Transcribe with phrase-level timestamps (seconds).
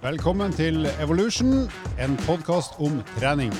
[0.00, 1.66] Velkommen til Evolution,
[2.00, 3.50] en podkast om trening.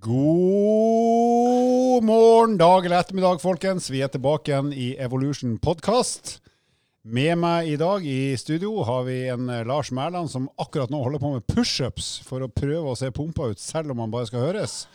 [0.00, 3.90] God morgen, dag eller ettermiddag, folkens.
[3.92, 6.38] Vi er tilbake igjen i Evolution podkast.
[7.04, 11.20] Med meg i dag i studio har vi en Lars Mæland som akkurat nå holder
[11.20, 14.48] på med pushups for å prøve å se pumpa ut, selv om han bare skal
[14.48, 14.86] høres.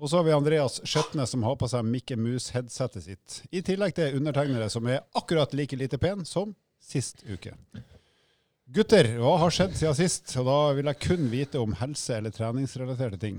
[0.00, 3.40] Og så har vi Andreas Skjetne som har på seg Mikke Mus-headsetet sitt.
[3.54, 7.54] I tillegg til undertegnere som er akkurat like lite pen som sist uke.
[8.74, 10.32] Gutter, hva har skjedd siden sist?
[10.40, 13.38] Og da vil jeg kun vite om helse- eller treningsrelaterte ting.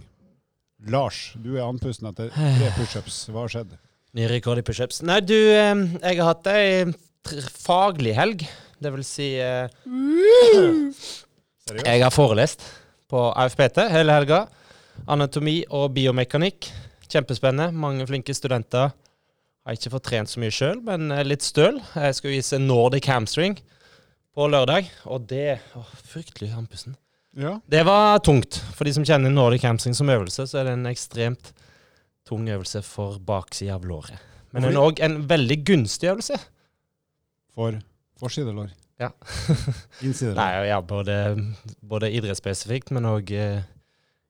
[0.92, 3.26] Lars, du er andpusten etter tre pushups.
[3.34, 3.76] Hva har skjedd?
[4.16, 5.02] Ny rekord i pushups.
[5.04, 6.86] Nei, du, jeg har hatt ei
[7.66, 8.46] faglig helg.
[8.80, 9.68] Det vil si uh,
[11.82, 12.64] Jeg har forelest
[13.12, 14.46] på AFPT hele helga.
[15.08, 16.70] Anatomi og biomekanikk.
[17.12, 17.72] Kjempespennende.
[17.76, 18.94] Mange flinke studenter.
[19.66, 21.80] Har ikke fått trent så mye sjøl, men litt støl.
[21.98, 23.58] Jeg skal vise Nordic hamstring
[24.36, 26.98] på lørdag, og det å, Fryktelig andpusten.
[27.36, 27.58] Ja.
[27.68, 28.60] Det var tungt.
[28.76, 31.52] For de som kjenner Nordic hamstring som øvelse, så er det en ekstremt
[32.28, 34.22] tung øvelse for baksida av låret.
[34.56, 36.40] Men den er òg en veldig gunstig øvelse.
[37.56, 37.80] For
[38.22, 38.72] forsidelår.
[39.02, 39.12] Ja.
[40.06, 40.38] Innsidelår.
[40.40, 41.18] Nei, ja, både,
[41.84, 43.66] både idrettsspesifikt, men òg eh,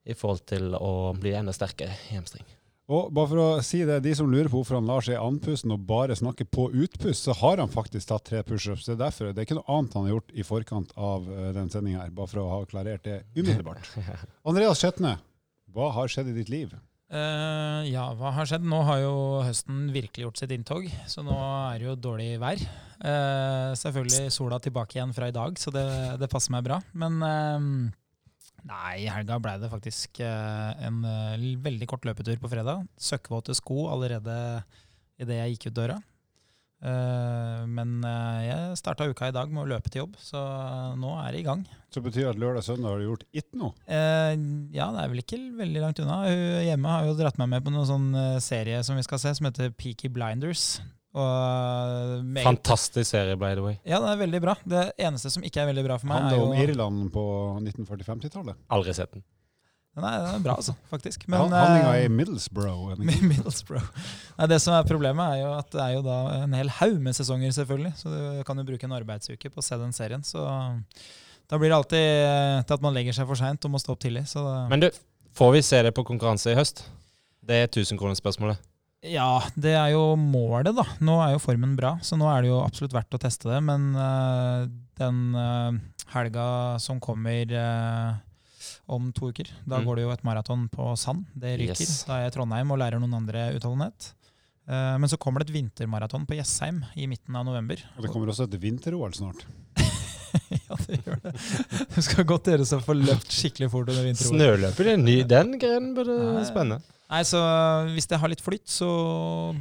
[0.05, 2.45] i forhold til å bli enda sterkere i hamstring.
[2.85, 5.73] Og bare for å si det, de som lurer på hvorfor han lar seg andpusten
[5.73, 8.85] og bare snakker på utpust, så har han faktisk tatt tre pushups.
[8.85, 9.31] Det er derfor.
[9.33, 12.13] Det er ikke noe annet han har gjort i forkant av denne den sendinga her,
[12.13, 13.89] bare for å ha klarert det umiddelbart.
[14.49, 15.15] Andreas Skjetne,
[15.73, 16.77] hva har skjedd i ditt liv?
[17.05, 18.63] Uh, ja, hva har skjedd?
[18.65, 22.61] Nå har jo høsten virkelig gjort sitt inntog, så nå er det jo dårlig vær.
[23.01, 25.85] Uh, selvfølgelig sola tilbake igjen fra i dag, så det,
[26.21, 26.79] det passer meg bra.
[26.97, 27.69] Men eh,
[28.67, 32.85] nei, i helga ble det faktisk eh, en eh, veldig kort løpetur på fredag.
[32.97, 34.35] Søkkvåte sko allerede
[35.21, 35.97] idet jeg gikk ut døra.
[36.85, 37.97] Eh, men
[38.45, 40.41] jeg starta uka i dag med å løpe til jobb, så
[40.99, 41.63] nå er det i gang.
[41.93, 43.47] Så betyr det at lørdag og søndag har du gjort it?
[43.55, 44.33] Eh,
[44.75, 46.19] ja, det er vel ikke veldig langt unna.
[46.27, 48.11] Hun hjemme har jo dratt meg med på noen sånn
[48.43, 50.75] serie som vi skal se, som heter Peaky Blinders.
[51.15, 53.77] Og eh, meget, Fantastisk serie, by the way.
[53.87, 54.57] ja, den er veldig bra.
[54.67, 57.23] Det eneste som ikke er veldig bra for meg, Handler er om jo Irland på
[57.63, 58.59] 1940-50-tallet.
[58.75, 59.23] Aldri sett den.
[59.95, 61.21] Nei, den er bra, altså, faktisk.
[61.31, 62.97] Men, Men Handlinga eh, i Middlesbrough.
[63.31, 63.85] Middlesbrough.
[64.35, 66.97] Nei, det som er problemet, er jo at det er jo da en hel haug
[67.05, 67.93] med sesonger, selvfølgelig.
[68.01, 70.25] Så du kan jo bruke en arbeidsuke på å se den serien.
[70.27, 73.79] Så da blir det alltid eh, til at man legger seg for seint og må
[73.79, 74.25] stå opp tidlig.
[74.67, 74.89] Men du,
[75.39, 76.83] får vi se det på konkurranse i høst?
[77.45, 78.59] Det er tusenkronersspørsmålet.
[79.05, 80.85] Ja, det er jo målet, da.
[81.05, 83.59] Nå er jo formen bra, så nå er det jo absolutt verdt å teste det.
[83.65, 84.65] Men uh,
[84.97, 85.75] den uh,
[86.15, 86.45] helga
[86.81, 88.15] som kommer uh,
[88.89, 89.85] om to uker, da Mm.
[89.87, 91.25] går det jo et maraton på sand.
[91.33, 91.81] Det ryker.
[91.85, 92.03] Yes.
[92.07, 94.11] Da er jeg i Trondheim og lærer noen andre utholdenhet.
[94.65, 97.81] Eh, men så kommer det et vintermaraton på Jessheim i midten av november.
[97.97, 99.43] Og det kommer også et vinter-OL snart.
[100.65, 101.33] ja, det gjør det.
[101.93, 104.31] Det skal godt gjøres å få løpt skikkelig fort under vinter-OL.
[104.33, 105.17] Snøløper, det er ny.
[105.29, 106.81] Den grenen burde være spennende.
[107.11, 107.39] Nei, så
[107.93, 108.87] Hvis det har litt flytt, så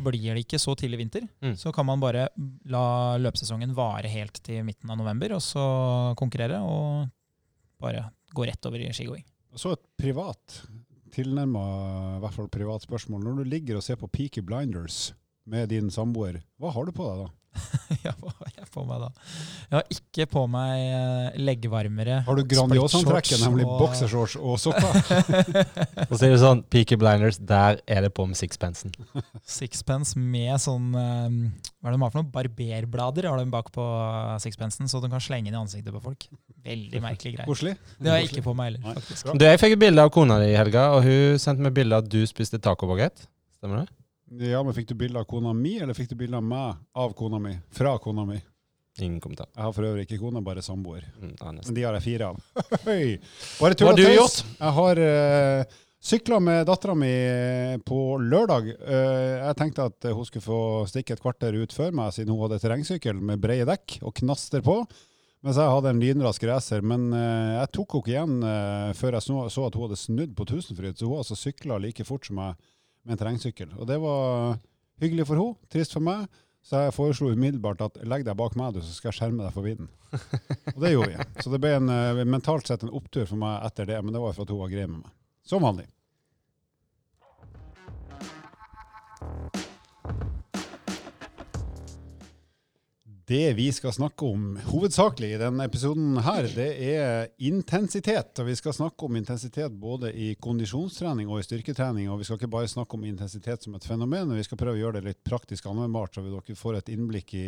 [0.04, 1.26] blir det ikke så tidlig vinter.
[1.44, 1.56] Mm.
[1.60, 2.28] Så kan man bare
[2.70, 5.66] la løpesesongen vare helt til midten av november, og så
[6.20, 7.10] konkurrere og
[7.84, 9.24] bare gå rett over i skigåing.
[9.54, 10.62] Og så et privat,
[11.14, 11.64] tilnærma
[12.16, 13.22] i hvert fall privat spørsmål.
[13.22, 15.12] Når du ligger og ser på Peaky Blinders
[15.46, 17.32] med din samboer, hva har du på deg da?
[18.06, 19.08] ja, hva har jeg på meg da?
[19.70, 21.44] Jeg har ikke på meg leggevarmere.
[21.48, 22.16] leggvarmere.
[22.26, 24.98] Har du Grandiosa-antrekket, splitshorts nemlig og- boksershorts og sokker?
[26.08, 28.92] Og så er det sånn, Peaky Blinders, der er det på med sixpensen.
[29.58, 31.38] Sixpence med sånn eh,
[31.78, 32.30] Hva er det de har for noe?
[32.34, 36.02] Barberblader har de bak på eh, sixpensen, så de kan slenge inn i ansiktet på
[36.04, 36.26] folk.
[36.64, 37.46] Veldig merkelig greie.
[37.48, 37.74] Koselig.
[38.00, 39.32] Det har jeg ikke på meg heller, faktisk.
[39.36, 41.98] Du, Jeg fikk et bilde av kona di i helga, og hun sendte meg bilde
[41.98, 43.26] av at du spiste tacobagett.
[43.58, 43.92] Stemmer det?
[44.40, 47.14] Ja, men Fikk du bilde av kona mi, eller fikk du bilde av meg av
[47.18, 47.54] kona mi?
[47.74, 48.40] Fra kona mi.
[49.02, 49.48] Ingen kommentar.
[49.54, 51.06] Jeg har for øvrig ikke kone, bare samboer.
[51.18, 51.32] Mm.
[51.40, 52.42] Men de har jeg fire av.
[53.62, 54.36] Bare tull og tøys.
[54.60, 57.14] Jeg har uh, sykla med dattera mi
[57.86, 58.68] på lørdag.
[58.84, 60.60] Uh, jeg tenkte at hun skulle få
[60.90, 64.62] stikke et kvarter ut før meg, siden hun hadde terrengsykkel med brede dekk og knaster
[64.62, 64.78] på.
[65.44, 66.86] Mens jeg hadde en lynrask racer.
[66.86, 70.02] Men uh, jeg tok henne ikke igjen uh, før jeg så, så at hun hadde
[70.04, 70.94] snudd på Tusenfryd.
[70.94, 72.62] Så hun altså sykla like fort som meg
[73.04, 73.74] med en terrengsykkel.
[73.78, 74.56] Og det var
[75.02, 76.26] hyggelig for henne, trist for meg.
[76.64, 79.52] Så jeg foreslo umiddelbart at legg deg bak meg, du, så skal jeg skjerme deg
[79.52, 79.90] for vinden.
[80.72, 81.26] Og det gjorde vi.
[81.44, 84.22] Så det ble en, eh, mentalt sett en opptur for meg etter det, men det
[84.22, 85.12] var for at hun var grei med meg.
[85.44, 85.84] Som vanlig.
[93.26, 98.36] Det vi skal snakke om hovedsakelig i denne episoden her, det er intensitet.
[98.42, 102.10] Og vi skal snakke om intensitet både i kondisjonstrening og i styrketrening.
[102.12, 104.76] Og vi skal ikke bare snakke om intensitet som et fenomen, men vi skal prøve
[104.76, 107.46] å gjøre det litt praktisk anvendbart, så dere får et innblikk i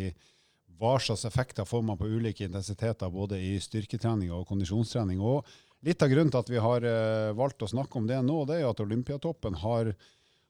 [0.81, 5.21] hva slags effekter får man på ulike intensiteter, både i styrketrening og kondisjonstrening.
[5.21, 5.45] Og
[5.85, 8.63] litt av grunnen til at vi har uh, valgt å snakke om det nå, det
[8.63, 9.93] er at Olympiatoppen har,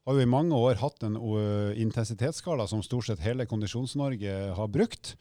[0.06, 1.18] har jo i mange år hatt en
[1.76, 5.16] intensitetsskala som stort sett hele Kondisjons-Norge har brukt.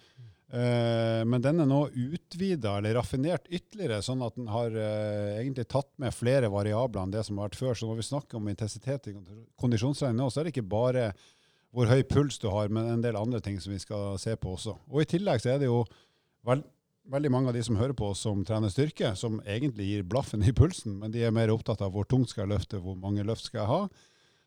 [0.48, 4.72] Uh, men den er nå utvida eller raffinert ytterligere, sånn at den har
[5.42, 7.76] egentlig tatt med flere variabler enn det som har vært før.
[7.76, 9.18] Så når vi snakker om intensitet i
[9.60, 11.10] kondisjonstrening nå, så er det ikke bare
[11.76, 14.56] hvor høy puls du har, men en del andre ting som vi skal se på
[14.56, 14.78] også.
[14.90, 15.84] Og I tillegg så er det jo
[16.48, 16.64] vel,
[17.12, 20.42] veldig mange av de som hører på oss som trener styrke, som egentlig gir blaffen
[20.42, 23.26] i pulsen, men de er mer opptatt av hvor tungt skal jeg løfte, hvor mange
[23.28, 23.82] løft skal jeg ha.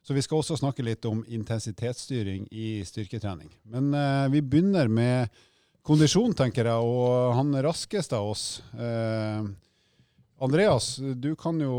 [0.03, 3.51] Så vi skal også snakke litt om intensitetsstyring i styrketrening.
[3.69, 5.43] Men eh, vi begynner med
[5.87, 8.45] kondisjon, tenker jeg, og han raskeste av oss.
[8.75, 9.45] Eh,
[10.41, 11.77] Andreas, du kan jo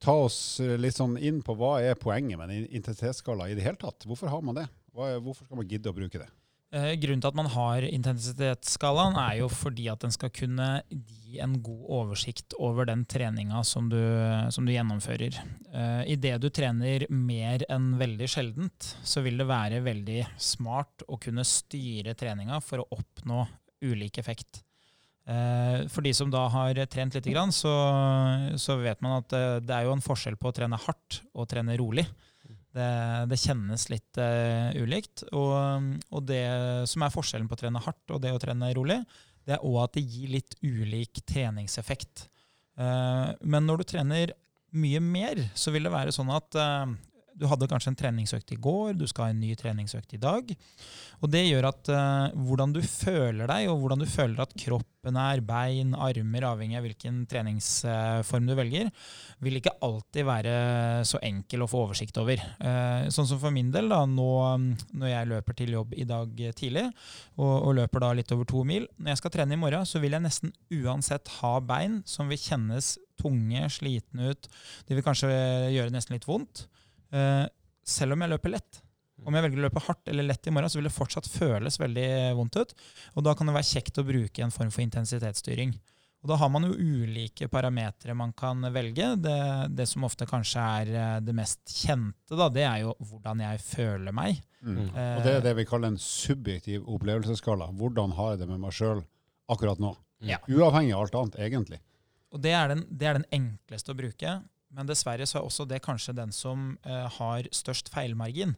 [0.00, 3.80] ta oss litt sånn inn på hva er poenget med en intensitetsskala i det hele
[3.80, 4.08] tatt?
[4.08, 4.68] Hvorfor har man det?
[4.90, 6.26] hvorfor skal man gidde å bruke det?
[6.70, 11.40] Eh, grunnen til at man har intensitetsskalaen, er jo fordi at den skal kunne gi
[11.42, 13.88] en god oversikt over den treninga som
[14.54, 15.40] som du gjennomfører.
[15.74, 21.18] Uh, Idet du trener mer enn veldig sjeldent, så vil det være veldig smart å
[21.18, 23.46] kunne styre treninga for å oppnå
[23.82, 24.62] ulik effekt.
[25.26, 27.74] Uh, for de som da har trent litt, så,
[28.58, 31.50] så vet man at eh, det er jo en forskjell på å trene hardt og
[31.50, 32.06] trene rolig.
[32.70, 32.90] Det,
[33.30, 35.24] det kjennes litt uh, ulikt.
[35.34, 36.44] Og, og, det
[36.90, 39.00] som er forskjellen på å trene hardt og det å trene rolig,
[39.48, 42.28] det er òg at det gir litt ulik treningseffekt.
[42.78, 44.34] Uh, men når du trener
[44.70, 46.86] mye mer, så vil det være sånn at uh,
[47.40, 50.52] du hadde kanskje en treningsøkt i går, du skal ha en ny treningsøkt i dag.
[51.20, 55.16] Og det gjør at uh, hvordan du føler deg, og hvordan du føler at kroppen
[55.16, 58.90] er, bein, armer, avhengig av hvilken treningsform du velger,
[59.40, 60.54] vil ikke alltid være
[61.08, 62.40] så enkel å få oversikt over.
[62.60, 66.42] Uh, sånn som for min del, da, nå når jeg løper til jobb i dag
[66.56, 66.88] tidlig,
[67.38, 70.00] og, og, løper da litt over to mil Når jeg skal trene i morgen, så
[70.02, 74.48] vil jeg nesten uansett ha bein som vil kjennes tunge, slitne ut.
[74.88, 75.30] De vil kanskje
[75.74, 76.66] gjøre nesten litt vondt.
[77.14, 77.46] Uh,
[77.86, 78.82] selv om jeg løper lett.
[79.20, 81.76] Om jeg velger å løpe hardt eller lett i morgen, så vil det fortsatt føles
[81.80, 82.74] veldig vondt ut.
[83.18, 85.74] Og da kan det være kjekt å bruke en form for intensitetsstyring.
[86.20, 89.14] Og da har man jo ulike parametere man kan velge.
[89.24, 89.36] Det,
[89.72, 93.62] det, som ofte kanskje er eh, det mest kjente, da, det er jo hvordan jeg
[93.64, 94.42] føler meg.
[94.60, 94.82] Mm.
[94.92, 97.70] Uh, og det er det vi kaller en subjektiv opplevelsesskala.
[97.80, 99.00] Hvordan har jeg det med meg sjøl
[99.48, 99.94] akkurat nå?
[100.28, 100.36] Ja.
[100.52, 101.80] Uavhengig av alt annet, egentlig.
[102.30, 104.34] Og det er, den, det er den enkleste å bruke.
[104.74, 108.54] Men dessverre så er også det kanskje den som eh, har størst feilmargin.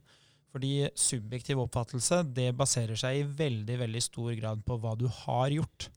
[0.53, 5.55] Fordi subjektiv oppfattelse det baserer seg i veldig veldig stor grad på hva du har
[5.55, 5.88] gjort.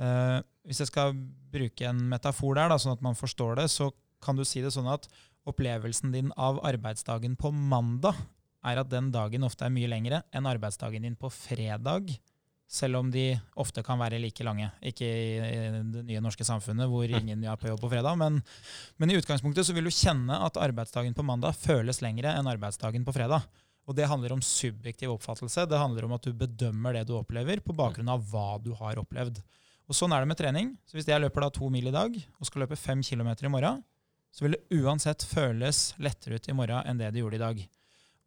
[0.00, 1.12] Eh, hvis jeg skal
[1.52, 3.90] bruke en metafor der, da, sånn at man forstår det, så
[4.24, 5.08] kan du si det sånn at
[5.48, 8.16] opplevelsen din av arbeidsdagen på mandag
[8.62, 12.14] er at den dagen ofte er mye lengre enn arbeidsdagen din på fredag
[12.72, 13.26] selv om de
[13.60, 14.70] ofte kan være like lange.
[14.80, 15.32] Ikke i
[15.92, 18.38] det nye norske samfunnet hvor ingen er på jobb på fredag, men,
[18.96, 23.04] men, i utgangspunktet så vil du kjenne at arbeidsdagen på mandag føles lengre enn arbeidsdagen
[23.04, 23.44] på fredag.
[23.90, 25.66] Og det handler om subjektiv oppfattelse.
[25.68, 29.00] Det handler om at du bedømmer det du opplever på bakgrunn av hva du har
[29.02, 29.42] opplevd.
[29.90, 30.72] Og Sånn er det med trening.
[30.86, 33.52] Så Hvis jeg løper da to mil i dag og skal løpe fem kilometer i
[33.52, 33.82] morgen,
[34.32, 37.64] så vil det uansett føles lettere ut i morgen enn det det gjorde i dag.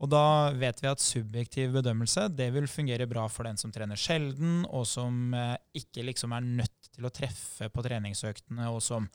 [0.05, 3.97] Og da vet vi at subjektiv bedømmelse det vil fungere bra for den som trener
[3.97, 9.07] sjelden, og som eh, ikke liksom er nødt til å treffe på treningsøktene, og som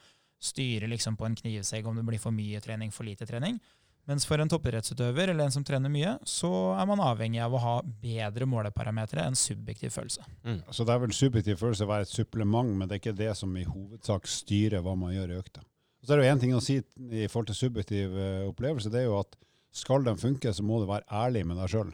[0.42, 3.60] styrer liksom på en knivsegg om det blir for mye trening, for lite trening.
[4.08, 7.60] Mens for en toppidrettsutøver eller en som trener mye, så er man avhengig av å
[7.62, 10.24] ha bedre måleparametere enn subjektiv følelse.
[10.42, 10.62] Mm.
[10.74, 13.52] Så det er vel subjektiv følelse være et supplement, men det er ikke det som
[13.54, 15.62] i hovedsak styrer hva man gjør i økta.
[16.02, 19.04] Så er det jo én ting å si i forhold til subjektiv uh, opplevelse, det
[19.04, 19.36] er jo at
[19.70, 21.92] skal den funke, så må du være ærlig med deg sjøl.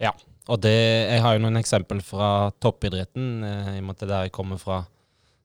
[0.00, 0.14] Ja,
[0.48, 4.26] og det, jeg har jo noen eksempel fra toppidretten, eh, i og med at der
[4.26, 4.80] jeg kommer fra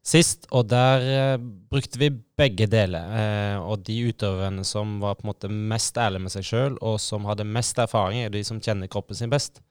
[0.06, 0.48] sist.
[0.56, 1.36] Og der eh,
[1.72, 3.12] brukte vi begge deler.
[3.20, 7.00] Eh, og de utøverne som var på en måte mest ærlige med seg sjøl, og
[7.04, 9.62] som hadde mest erfaring, er de som kjenner kroppen sin best.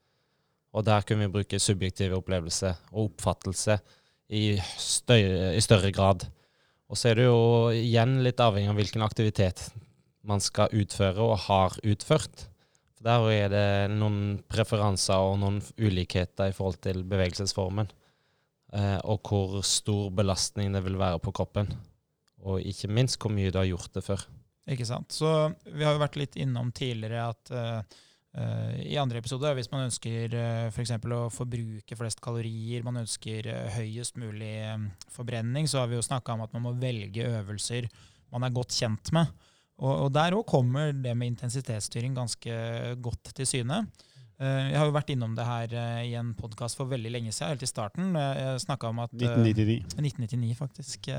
[0.74, 3.78] Og der kunne vi bruke subjektive opplevelser og oppfattelse
[4.34, 6.26] i, større, i større grad.
[6.90, 9.68] Og så er det jo igjen litt avhengig av hvilken aktivitet
[10.28, 12.46] man skal utføre og har utført.
[12.96, 17.90] For Der er det noen preferanser og noen ulikheter i forhold til bevegelsesformen.
[18.74, 21.68] Eh, og hvor stor belastning det vil være på kroppen.
[22.44, 24.24] Og ikke minst hvor mye du har gjort det før.
[24.70, 25.12] Ikke sant.
[25.12, 25.28] Så
[25.68, 28.00] vi har jo vært litt innom tidligere at uh,
[28.80, 30.94] i andre episoder, hvis man ønsker uh, f.eks.
[30.96, 36.04] å forbruke flest kalorier, man ønsker uh, høyest mulig um, forbrenning, så har vi jo
[36.04, 37.90] snakka om at man må velge øvelser
[38.34, 39.30] man er godt kjent med.
[39.82, 42.58] Og, og der òg kommer det med intensitetsstyring ganske
[43.02, 43.80] godt til syne.
[44.38, 47.32] Eh, Jeg har jo vært innom det her eh, i en podkast for veldig lenge
[47.34, 48.14] siden, helt i starten.
[48.18, 49.98] Eh, Jeg snakka om at eh, 1999.
[49.98, 51.10] 1999, faktisk.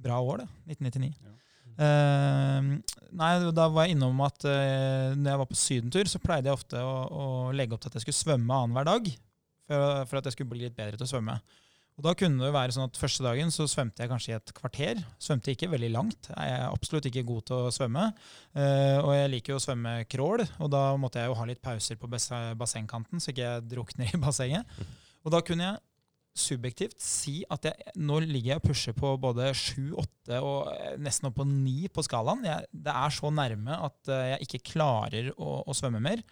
[0.00, 0.48] Bra år, det.
[0.76, 1.12] 1999.
[1.20, 1.36] Ja.
[1.80, 6.58] Nei, da var jeg innom at uh, når jeg var på sydentur, så pleide jeg
[6.58, 7.24] ofte å, å
[7.56, 9.08] legge opp til at jeg skulle svømme annenhver dag.
[9.70, 11.38] For, for at jeg skulle bli litt bedre til å svømme.
[12.00, 14.52] Og da kunne det være sånn at Første dagen så svømte jeg kanskje i et
[14.56, 15.02] kvarter.
[15.20, 16.30] Svømte ikke veldig langt.
[16.32, 18.06] Jeg er absolutt ikke god til å svømme.
[18.56, 21.60] Eh, og jeg liker jo å svømme crawl, og da måtte jeg jo ha litt
[21.60, 24.80] pauser på bas- bassengkanten, så ikke jeg drukner i bassenget.
[25.20, 25.84] Og da kunne jeg
[26.40, 30.94] subjektivt si at jeg, nå ligger jeg og pusher på både 7, 8 og eh,
[31.04, 32.46] nesten opp på 9 på skalaen.
[32.48, 36.24] Jeg, det er så nærme at eh, jeg ikke klarer å, å svømme mer.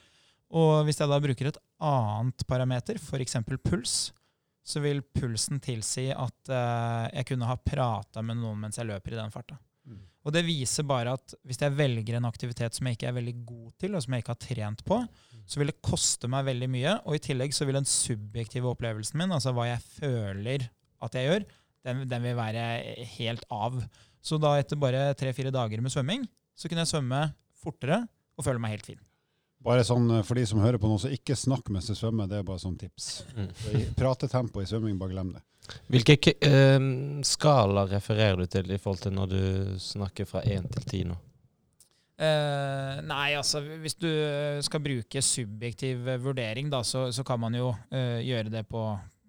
[0.49, 3.37] Og hvis jeg da bruker et annet parameter, f.eks.
[3.69, 3.99] puls,
[4.69, 9.15] så vil pulsen tilsi at uh, jeg kunne ha prata med noen mens jeg løper
[9.15, 9.57] i den farta.
[9.89, 10.03] Mm.
[10.29, 13.37] Og det viser bare at hvis jeg velger en aktivitet som jeg ikke er veldig
[13.49, 15.01] god til, og som jeg ikke har trent på,
[15.49, 16.99] så vil det koste meg veldig mye.
[17.09, 20.69] Og i tillegg så vil den subjektive opplevelsen min, altså hva jeg føler
[21.05, 21.49] at jeg gjør,
[21.89, 22.69] den, den vil være
[23.17, 23.81] helt av.
[24.21, 27.23] Så da etter bare tre-fire dager med svømming, så kunne jeg svømme
[27.57, 28.03] fortere
[28.37, 29.01] og føle meg helt fin.
[29.65, 32.31] Bare sånn eh, for de som hører på nå, så ikke snakk mens du svømmer.
[32.31, 33.09] Det er bare sånn tips.
[33.35, 33.49] Mm.
[33.75, 35.45] I Pratetempo i svømming, bare glem det.
[35.93, 36.79] Hvilke eh,
[37.27, 39.43] skala refererer du til i forhold til når du
[39.83, 41.19] snakker fra 1 til 10 nå?
[42.19, 44.09] Uh, nei, altså hvis du
[44.67, 48.81] skal bruke subjektiv eh, vurdering, da, så, så kan man jo uh, gjøre det på,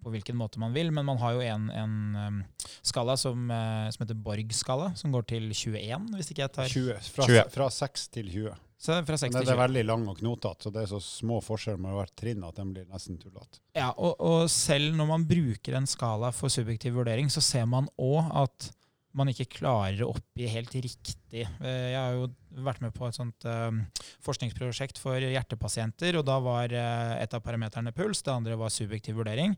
[0.02, 0.90] på hvilken måte man vil.
[0.94, 2.40] Men man har jo en, en
[2.82, 7.30] skala som, som heter Borg-skala, som går til 21, hvis ikke jeg tar 20, fra,
[7.30, 7.46] 20.
[7.54, 8.58] fra 6 til 20.
[8.80, 11.42] Så fra 6 Men det er veldig lang og knotete, så det er så små
[11.44, 13.60] forskjeller med hvert trinn at den blir nesten tullete.
[13.76, 17.90] Ja, og, og selv når man bruker en skala for subjektiv vurdering, så ser man
[18.00, 18.70] òg at
[19.12, 21.42] man ikke klarer å oppgi helt riktig.
[21.42, 22.28] Eh, Jeg har jo
[22.62, 23.80] vært med på et sånt eh,
[24.24, 29.18] forskningsprosjekt for hjertepasienter, og da var eh, et av parameterne puls, det andre var subjektiv
[29.20, 29.56] vurdering.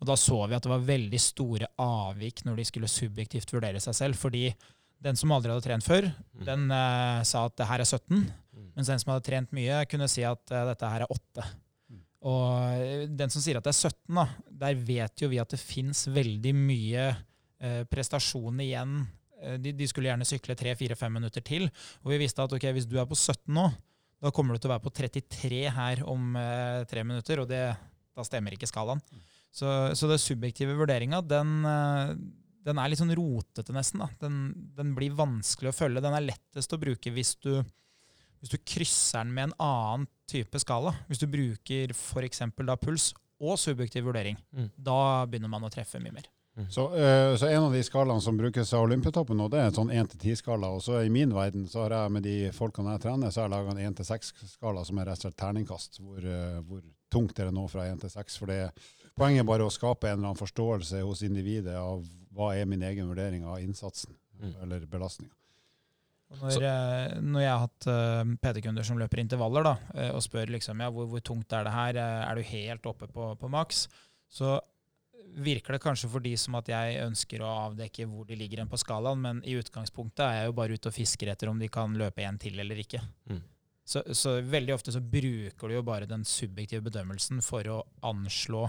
[0.00, 3.82] Og da så vi at det var veldig store avvik når de skulle subjektivt vurdere
[3.82, 4.48] seg selv, fordi
[5.02, 6.44] den som aldri hadde trent før, Mm.
[6.46, 6.68] den
[7.26, 8.30] sa at det her er 17, Mm.
[8.76, 11.46] Mens den som hadde trent mye, kunne si at uh, dette her er 8.
[11.92, 12.02] Mm.
[12.30, 12.46] Og
[12.78, 14.26] eh, den som sier at det er 17, da,
[14.64, 17.08] der vet jo vi at det fins veldig mye
[17.62, 19.00] eh, prestasjon igjen.
[19.42, 21.68] Eh, de, de skulle gjerne sykle 3-4-5 minutter til.
[22.02, 23.68] Og vi visste at ok, hvis du er på 17 nå,
[24.22, 27.64] da kommer du til å være på 33 her om eh, tre minutter, og det,
[28.14, 29.02] da stemmer ikke skalaen.
[29.52, 29.66] Så,
[29.98, 31.66] så det subjektive vurderinga, den,
[32.64, 34.00] den er litt sånn rotete, nesten.
[34.00, 34.08] da.
[34.22, 34.38] Den,
[34.78, 36.00] den blir vanskelig å følge.
[36.04, 37.58] Den er lettest å bruke hvis du,
[38.42, 40.92] hvis du krysser den med en annen type skala.
[41.08, 42.42] Hvis du bruker f.eks.
[42.66, 44.38] da puls og subjektiv vurdering.
[44.54, 44.70] Mm.
[44.76, 46.26] Da begynner man å treffe mye mer.
[46.68, 49.76] Så, uh, så en av de skalaene som brukes av Olympiatoppen nå, det er en
[49.78, 50.68] sånn 1-10-skala.
[50.76, 53.48] Og så i min verden så har jeg med de folkene jeg trener, så har
[53.48, 56.02] jeg laga en 1-6-skala som er rett og slett terningkast.
[56.02, 56.82] Hvor, uh, hvor
[57.14, 58.40] tungt er det nå fra 1 til 6?
[58.42, 58.60] For det
[59.16, 62.04] poenget er bare å skape en eller annen forståelse hos individet av
[62.36, 64.54] hva er min egen vurdering av innsatsen Mm.
[64.62, 65.32] eller belastninga.
[66.40, 70.52] Når, eh, når jeg har hatt eh, PT-kunder som løper intervaller da, eh, og spør
[70.54, 73.86] liksom, ja, hvor, hvor tungt er det her, er du helt oppe på, på maks,
[74.32, 74.56] så
[75.32, 78.80] virker det kanskje for de som at jeg ønsker å avdekke hvor de ligger på
[78.80, 81.94] skalaen, men i utgangspunktet er jeg jo bare ute og fisker etter om de kan
[81.96, 83.00] løpe en til eller ikke.
[83.30, 83.40] Mm.
[83.84, 88.66] Så, så veldig ofte så bruker du jo bare den subjektive bedømmelsen for å anslå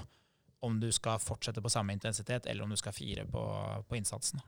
[0.64, 3.44] om du skal fortsette på samme intensitet, eller om du skal fire på,
[3.88, 4.40] på innsatsen.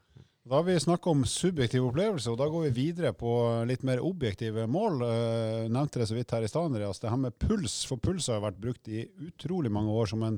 [0.45, 3.31] Da har vi snakka om subjektiv opplevelse, og da går vi videre på
[3.65, 4.99] litt mer objektive mål.
[5.01, 6.99] Eh, nevnte det så vidt her i stad, Andreas.
[7.01, 10.37] Det her med puls, for puls har vært brukt i utrolig mange år som en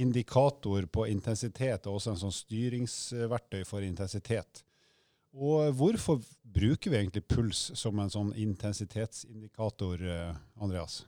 [0.00, 4.64] indikator på intensitet, og også en sånn styringsverktøy for intensitet.
[5.36, 11.02] Og hvorfor bruker vi egentlig puls som en sånn intensitetsindikator, eh, Andreas?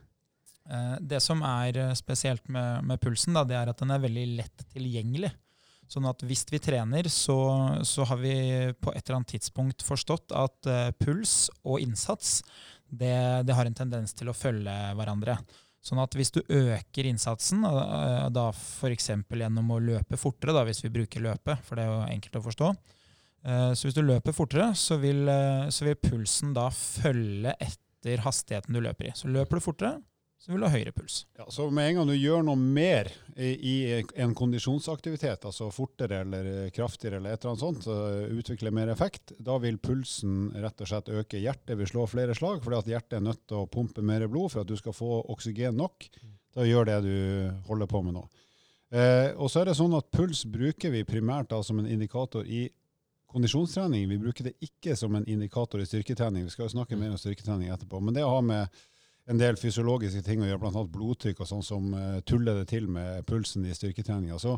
[0.69, 4.29] Eh, Det som er spesielt med, med pulsen, da, det er at den er veldig
[4.37, 5.33] lett tilgjengelig.
[5.87, 7.37] Sånn at hvis vi trener, så,
[7.87, 8.33] så har vi
[8.75, 12.41] på et eller annet tidspunkt forstått at uh, puls og innsats
[12.87, 13.15] det,
[13.47, 15.37] det har en tendens til å følge hverandre.
[15.83, 19.13] Sånn at hvis du øker innsatsen, uh, da f.eks.
[19.31, 22.45] gjennom å løpe fortere, da, hvis vi bruker løpet, for det er jo enkelt å
[22.49, 22.71] forstå,
[23.47, 25.23] uh, så hvis du løper fortere, så vil,
[25.71, 29.15] så vil pulsen da følge etter hastigheten du løper i.
[29.15, 29.95] Så løper du fortere,
[30.37, 31.23] så vil du ha høyere puls.
[31.39, 36.69] Ja, så med en gang du gjør noe mer i, en kondisjonsaktivitet, altså fortere eller
[36.75, 41.09] kraftigere eller et eller annet sånt, utvikle mer effekt, da vil pulsen rett og slett
[41.09, 41.41] øke.
[41.41, 44.53] Hjertet vil slå flere slag, fordi at hjertet er nødt til å pumpe mer blod
[44.53, 46.07] for at du skal få oksygen nok.
[46.57, 47.15] Da gjør det du
[47.67, 48.27] holder på med nå.
[48.89, 52.47] Eh, og så er det sånn at puls bruker vi primært da som en indikator
[52.47, 52.69] i
[53.27, 54.07] kondisjonstrening.
[54.09, 56.45] Vi bruker det ikke som en indikator i styrketrening.
[56.47, 57.99] Vi skal jo snakke mer om styrketrening etterpå.
[57.99, 58.79] Men det å ha med
[59.27, 60.83] en del fysiologiske ting å gjøre, bl.a.
[60.91, 64.39] blodtrykk og sånn som uh, tuller det til med pulsen i styrketreninga.
[64.39, 64.55] Så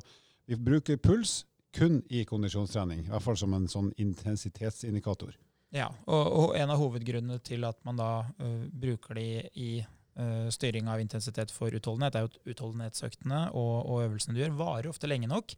[0.50, 1.44] vi bruker puls
[1.76, 5.36] kun i kondisjonstrening, i hvert fall som en sånn intensitetsindikator.
[5.76, 10.48] Ja, og, og en av hovedgrunnene til at man da uh, bruker de i uh,
[10.54, 14.90] styring av intensitet for utholdenhet, er jo at utholdenhetsøktene og, og, øvelsene du gjør, varer
[14.90, 15.54] ofte lenge nok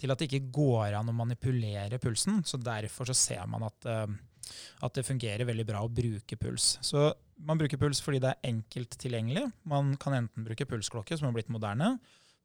[0.00, 2.42] til at det ikke går an å manipulere pulsen.
[2.44, 4.52] Så derfor så ser man at, uh,
[4.84, 6.74] at det fungerer veldig bra å bruke puls.
[6.84, 9.48] Så man bruker puls fordi det er enkelt tilgjengelig.
[9.68, 11.96] Man kan enten bruke pulsklokke, som har blitt moderne.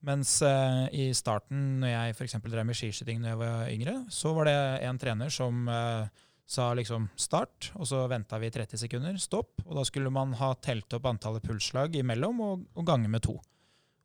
[0.06, 2.38] Mens eh, i starten, når jeg f.eks.
[2.46, 6.72] drev med skiskyting da jeg var yngre, så var det en trener som eh, sa
[6.74, 9.60] liksom start, og så venta vi 30 sekunder, stopp.
[9.68, 13.38] Og da skulle man ha telt opp antallet pulsslag imellom og, og gange med to.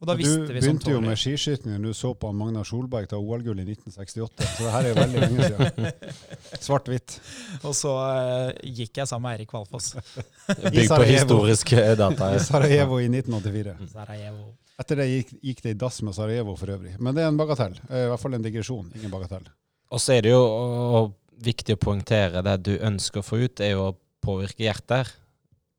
[0.03, 3.17] Og da du visste vi begynte jo med skiskyting du så på Magnar Solberg ta
[3.17, 5.89] OL-gull i 1968, så det her er jo veldig lenge siden.
[6.67, 7.17] Svart-hvitt.
[7.63, 9.95] Og så uh, gikk jeg sammen med Eirik Valfoss.
[10.75, 12.35] Bygd på historiske data.
[12.35, 13.77] I Sarajevo i 1984.
[13.95, 14.47] Sarajevo.
[14.83, 16.97] Etter det gikk, gikk, det i dass med Sarajevo for øvrig.
[16.99, 17.79] Men det er en bagatell.
[17.87, 19.47] I hvert fall en digresjon, ingen bagatell.
[19.95, 21.13] Og så er det jo
[21.45, 23.93] viktig å poengtere det du ønsker å få ut, er jo å
[24.25, 25.15] påvirke hjertet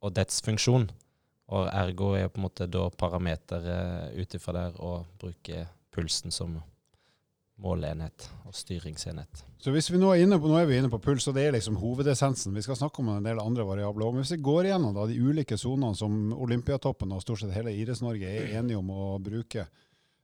[0.06, 0.88] og dets funksjon.
[1.54, 6.56] Og ergo er på en måte da parameteret ut ifra der å bruke pulsen som
[7.62, 9.46] måleenhet og styringsenhet.
[9.62, 11.46] Så hvis vi Nå er inne på, nå er vi inne på puls, og det
[11.46, 12.54] er liksom hovedessensen.
[12.58, 14.12] Vi skal snakke om en del andre variabler.
[14.12, 17.72] Men hvis vi går igjennom da, de ulike sonene som Olympiatoppen og stort sett hele
[17.78, 19.70] Idretts-Norge er enige om å bruke,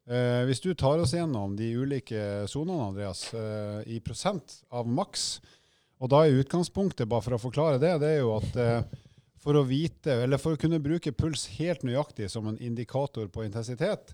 [0.10, 5.40] Eh, hvis du tar oss gjennom de ulike sonene, Andreas, eh, i prosent av maks,
[6.02, 8.82] og da er utgangspunktet, bare for å forklare det, det er jo at eh,
[9.42, 13.46] for å vite, eller for å kunne bruke puls helt nøyaktig som en indikator på
[13.46, 14.14] intensitet,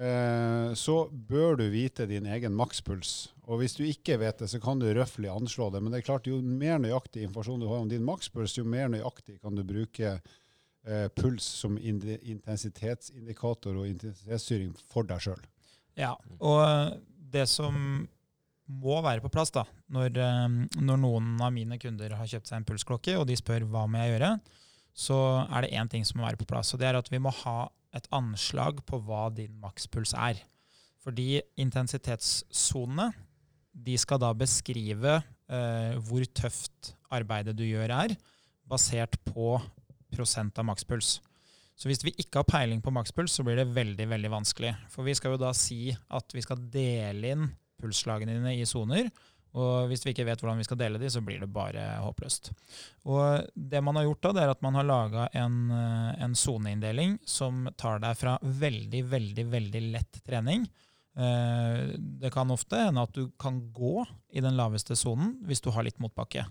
[0.00, 3.34] eh, så bør du vite din egen makspuls.
[3.44, 5.84] Og hvis du ikke vet det, så kan du røftlig anslå det.
[5.84, 8.88] Men det er klart, jo mer nøyaktig informasjon du har om din makspuls, jo mer
[8.92, 15.44] nøyaktig kan du bruke eh, puls som intensitetsindikator og intensitetsstyring for deg sjøl.
[16.00, 16.96] Ja, og eh,
[17.36, 18.08] det som
[18.64, 22.60] må være på plass da, når, eh, når, noen av mine kunder har kjøpt seg
[22.60, 24.30] en pulsklokke, og de spør hva må jeg gjøre,
[24.94, 25.18] så
[25.50, 26.72] er det én ting som må være på plass.
[26.72, 30.40] og Det er at vi må ha et anslag på hva din makspuls er.
[31.04, 33.10] Fordi intensitetssonene
[33.74, 38.14] de skal da beskrive eh, hvor tøft arbeidet du gjør er,
[38.70, 39.58] basert på
[40.14, 41.18] prosent av makspuls.
[41.74, 44.72] Så hvis vi ikke har peiling på makspuls, så blir det veldig veldig vanskelig.
[44.92, 47.48] For vi skal jo da si at vi skal dele inn
[47.80, 49.10] pulsslagene dine i soner.
[49.54, 52.50] Og hvis vi ikke vet hvordan vi skal dele de, så blir det bare håpløst.
[53.06, 57.68] Og det man har gjort da, det er at man har laga en soneinndeling som
[57.78, 60.66] tar deg fra veldig, veldig, veldig lett trening.
[61.14, 64.02] Eh, det kan ofte hende at du kan gå
[64.34, 66.46] i den laveste sonen hvis du har litt motbakke.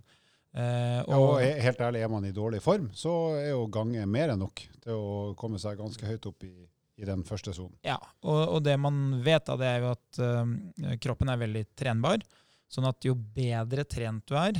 [0.54, 3.10] Uh, og, ja, og helt ærlig, er man i dårlig form, så
[3.40, 6.52] er jo gange mer enn nok til å komme seg ganske høyt opp i,
[7.00, 7.76] i den første sonen.
[7.86, 11.66] Ja, og, og, det man vet, da, det er jo at uh, kroppen er veldig
[11.78, 12.24] trenbar.
[12.72, 14.58] Sånn at jo bedre trent du er,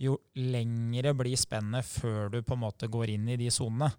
[0.00, 3.90] jo lengre blir spennet før du på en måte går inn i de sonene.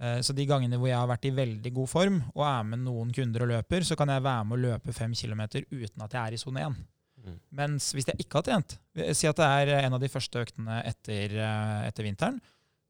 [0.00, 2.82] Uh, så de gangene hvor jeg har vært i veldig god form og er med
[2.86, 6.16] noen kunder og løper, så kan jeg være med å løpe fem kilometer uten at
[6.16, 6.80] jeg er i sone én.
[7.20, 7.36] Mm.
[7.58, 8.78] Mens hvis jeg ikke har trent,
[9.16, 12.38] si at det er en av de første øktene etter, eh, etter vinteren,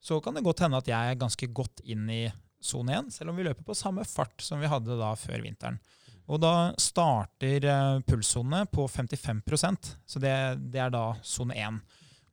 [0.01, 2.23] så kan det godt hende at jeg er ganske godt inn i
[2.61, 5.81] sone 1, selv om vi løper på samme fart som vi hadde da før vinteren.
[6.31, 7.67] Og da starter
[8.07, 10.35] pulssonene på 55% så det,
[10.71, 11.81] det er da sone 1.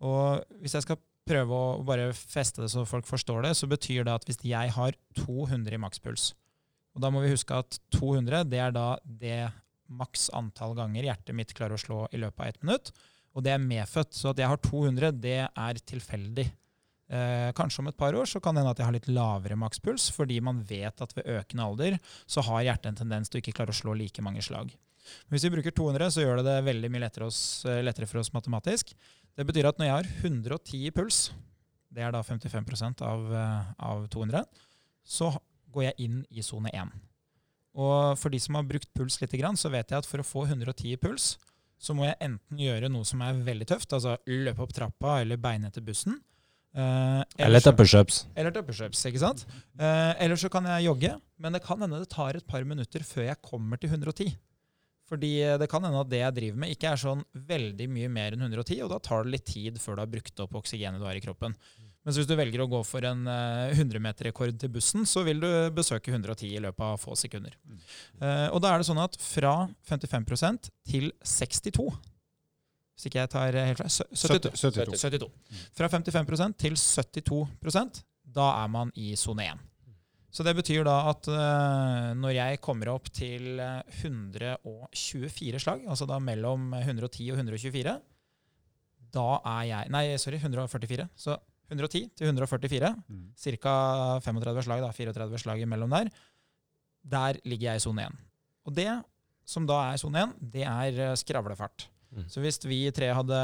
[0.05, 4.05] Og hvis jeg skal prøve å bare feste det så folk forstår det, så betyr
[4.05, 6.31] det at hvis jeg har 200 i makspuls,
[6.97, 9.41] og da må vi huske at 200 det er da det
[9.87, 12.89] maks antall ganger hjertet mitt klarer å slå i løpet av ett minutt.
[13.37, 14.15] Og det er medfødt.
[14.17, 16.47] Så at jeg har 200, det er tilfeldig.
[17.07, 19.55] Eh, kanskje om et par år så kan det hende at jeg har litt lavere
[19.59, 23.43] makspuls, fordi man vet at ved økende alder så har hjertet en tendens til å
[23.43, 24.73] ikke klare å slå like mange slag.
[25.27, 28.09] Men hvis vi bruker 200, så gjør det det veldig mye lettere, oss, eh, lettere
[28.09, 28.91] for oss matematisk.
[29.37, 31.31] Det betyr at når jeg har 110 i puls,
[31.93, 34.43] det er da 55 av, eh, av 200,
[35.07, 35.31] så
[35.71, 36.91] går jeg inn i sone 1.
[37.77, 40.47] Og for de som har brukt puls litt, så vet jeg at for å få
[40.47, 41.37] 110 i puls,
[41.79, 45.37] så må jeg enten gjøre noe som er veldig tøft, altså løpe opp trappa eller
[45.37, 46.19] beine etter bussen.
[46.77, 48.25] Eh, eller ta pushups.
[48.37, 49.45] Eller ta pushups, ikke sant.
[49.79, 53.05] Eh, eller så kan jeg jogge, men det kan hende det tar et par minutter
[53.07, 54.35] før jeg kommer til 110.
[55.07, 58.35] Fordi det kan hende at det jeg driver med, ikke er sånn veldig mye mer
[58.35, 61.07] enn 110, og da tar det litt tid før du har brukt opp oksygenet du
[61.07, 61.55] har i kroppen.
[62.07, 65.49] Mens hvis du velger å gå for en 100-meterrekord eh, til bussen, så vil du
[65.75, 67.57] besøke 110 i løpet av få sekunder.
[67.67, 67.81] Mm.
[68.21, 69.55] Uh, og da er det sånn at fra
[69.89, 71.89] 55% til 62
[72.97, 74.57] Hvis ikke jeg tar helt fra 72.
[74.57, 75.01] 72.
[75.05, 75.57] 72.
[75.77, 78.01] Fra 55% til 72%
[78.37, 79.65] da er man i sone 1.
[80.33, 86.19] Så det betyr da at uh, når jeg kommer opp til 124 slag, altså da
[86.21, 87.95] mellom 110 og 124,
[89.17, 91.07] da er jeg Nei, sorry, 144.
[91.15, 91.37] Så
[91.71, 93.27] 110 til 144, mm.
[93.63, 93.75] ca.
[94.23, 96.11] 35 slag, da, 34 slag imellom der.
[97.07, 98.19] Der ligger jeg i sone 1.
[98.67, 98.89] Og det
[99.47, 101.87] som da er sone 1, det er eh, skravlefart.
[102.13, 102.27] Mm.
[102.31, 103.39] Så hvis vi tre hadde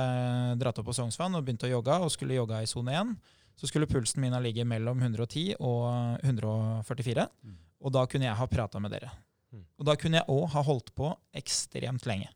[0.62, 3.16] dratt opp på Sognsvann og begynt å jogge og skulle jogge i sone 1,
[3.60, 7.28] så skulle pulsen min ha ligget mellom 110 og 144.
[7.44, 7.58] Mm.
[7.84, 9.12] Og da kunne jeg ha prata med dere.
[9.54, 9.66] Mm.
[9.78, 12.32] Og da kunne jeg òg ha holdt på ekstremt lenge.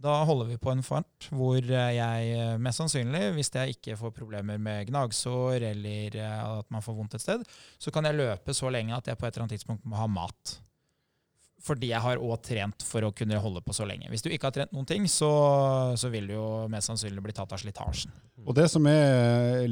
[0.00, 4.56] Da holder vi på en fart hvor jeg mest sannsynlig, hvis jeg ikke får problemer
[4.60, 7.44] med gnagsår eller at man får vondt et sted,
[7.76, 10.08] så kan jeg løpe så lenge at jeg på et eller annet tidspunkt må ha
[10.08, 10.56] mat.
[11.60, 14.08] Fordi jeg har òg trent for å kunne holde på så lenge.
[14.08, 15.28] Hvis du ikke har trent noen ting, så,
[16.00, 18.14] så vil du jo mest sannsynlig bli tatt av slitasjen.
[18.46, 19.68] Og det som er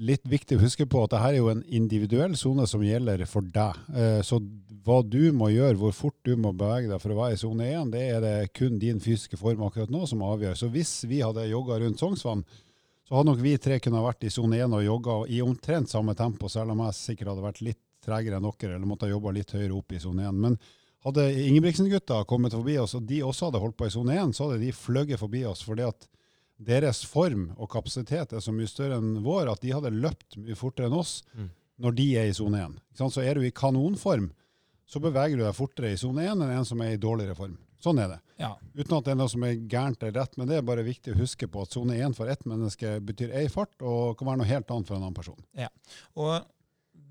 [0.00, 3.24] litt viktig å huske på at det her er jo en individuell sone som gjelder
[3.28, 3.76] for deg.
[3.92, 4.40] Eh, så
[4.86, 7.68] hva du må gjøre, hvor fort du må bevege deg for å være i sone
[7.68, 10.56] 1, det er det kun din fysiske form akkurat nå som avgjør.
[10.56, 12.46] Så hvis vi hadde jogga rundt Sognsvann,
[13.06, 16.14] så hadde nok vi tre kunnet vært i sone 1 og jogga i omtrent samme
[16.16, 19.52] tempo, selv om jeg sikkert hadde vært litt tregere enn dere eller måtte jobba litt
[19.52, 20.38] høyere opp i sone 1.
[20.40, 20.56] Men
[21.06, 24.48] hadde Ingebrigtsen-gutta kommet forbi oss, og de også hadde holdt på i sone 1, så
[24.48, 25.62] hadde de fløyet forbi oss.
[25.64, 26.08] fordi at
[26.60, 30.58] deres form og kapasitet er så mye større enn vår at de hadde løpt mye
[30.58, 31.48] fortere enn oss mm.
[31.80, 32.76] når de er i sone 1.
[33.00, 34.28] Så er du i kanonform,
[34.90, 37.56] så beveger du deg fortere i sone 1 enn en som er i dårligere form.
[37.80, 38.18] Sånn er det.
[38.42, 38.50] Ja.
[38.76, 41.14] Uten at det er noe som er gærent eller rett, men det er bare viktig
[41.14, 44.42] å huske på at sone 1 for ett menneske betyr én fart, og kan være
[44.42, 45.38] noe helt annet for en annen person.
[45.56, 45.70] Ja,
[46.20, 46.44] og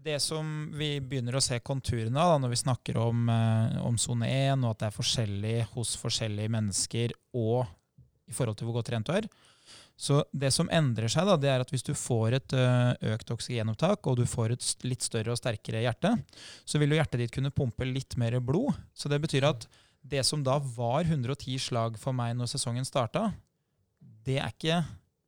[0.03, 4.27] det som vi begynner å se konturene av når vi snakker om, eh, om sone
[4.27, 7.67] 1, og at det er forskjellig hos forskjellige mennesker og
[8.29, 9.27] i forhold til hvor godt trent du er.
[9.99, 14.07] Så det som endrer seg, da, det er at hvis du får et økt oksygenopptak,
[14.07, 16.13] og du får et litt større og sterkere hjerte,
[16.63, 18.77] så vil jo hjertet ditt kunne pumpe litt mer blod.
[18.95, 19.67] Så det betyr at
[19.99, 23.33] det som da var 110 slag for meg når sesongen starta,
[23.99, 24.79] det er ikke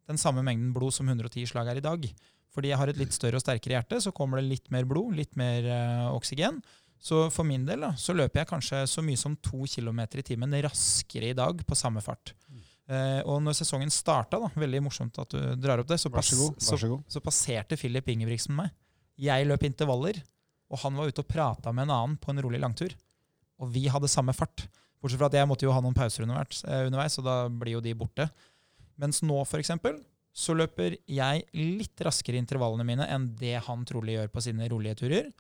[0.08, 2.08] den samme mengden blod som 110 slag er i dag.
[2.52, 5.16] Fordi jeg har et litt større og sterkere hjerte, så kommer det litt mer blod,
[5.16, 6.60] litt mer uh, oksygen.
[7.02, 10.26] Så for min del da, så løper jeg kanskje så mye som to km i
[10.26, 12.36] timen raskere i dag på samme fart.
[12.92, 16.34] Uh, og når sesongen starta, da, veldig morsomt at du drar opp det, så, pass,
[16.36, 18.74] så, så, så passerte Filip Ingebrigtsen meg.
[19.22, 20.20] Jeg løp intervaller,
[20.72, 22.94] og han var ute og prata med en annen på en rolig langtur.
[23.62, 24.66] Og vi hadde samme fart.
[25.02, 26.38] Bortsett fra at jeg måtte jo ha noen pauser uh,
[26.86, 28.28] underveis og da blir jo de borte.
[29.02, 29.98] Mens nå, for eksempel,
[30.32, 35.02] så løper jeg litt raskere intervallene mine enn det han trolig gjør på sine rolige
[35.04, 35.32] turer.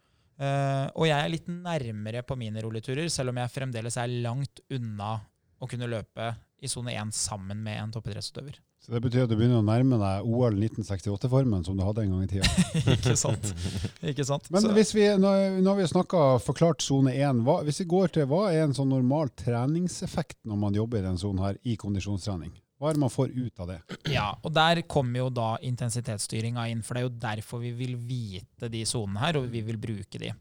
[0.42, 4.20] Uh, og jeg er litt nærmere på mine rolige turer, selv om jeg fremdeles er
[4.26, 5.20] langt unna
[5.62, 8.58] å kunne løpe i sone 1 sammen med en toppidrettsutøver.
[8.82, 12.16] Så det betyr at du begynner å nærme deg OL 1968-formen som du hadde en
[12.16, 12.48] gang i tida?
[12.96, 13.52] Ikke sant.
[14.02, 14.50] Ikke sant.
[14.54, 15.34] Men hvis vi, nå,
[15.68, 17.44] har vi snakka forklart sone 1.
[17.46, 21.06] Hva, hvis vi går til hva er en sånn normal treningseffekt når man jobber i
[21.06, 22.56] den sonen her i kondisjonstrening?
[22.82, 23.78] Hva er det man får ut av det?
[24.10, 26.82] Ja, og Der kommer jo da intensitetsstyringa inn.
[26.82, 30.18] For det er jo derfor vi vil vite de sonene her, og vi vil bruke
[30.18, 30.32] de.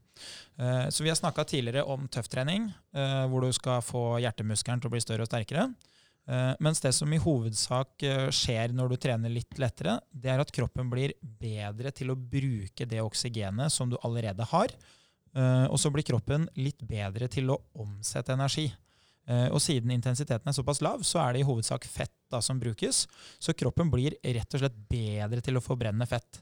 [0.57, 4.89] Uh, så Vi har snakka tidligere om tøfftrening, uh, hvor du skal få hjertemuskelen til
[4.89, 5.69] å bli større og sterkere.
[6.31, 10.57] Uh, mens det som i hovedsak skjer når du trener litt lettere, det er at
[10.57, 14.73] kroppen blir bedre til å bruke det oksygenet som du allerede har.
[15.71, 18.65] Og så blir kroppen litt bedre til å omsette energi.
[19.31, 23.05] Og siden intensiteten er såpass lav, så er det i hovedsak fett da som brukes.
[23.39, 26.41] Så kroppen blir rett og slett bedre til å forbrenne fett.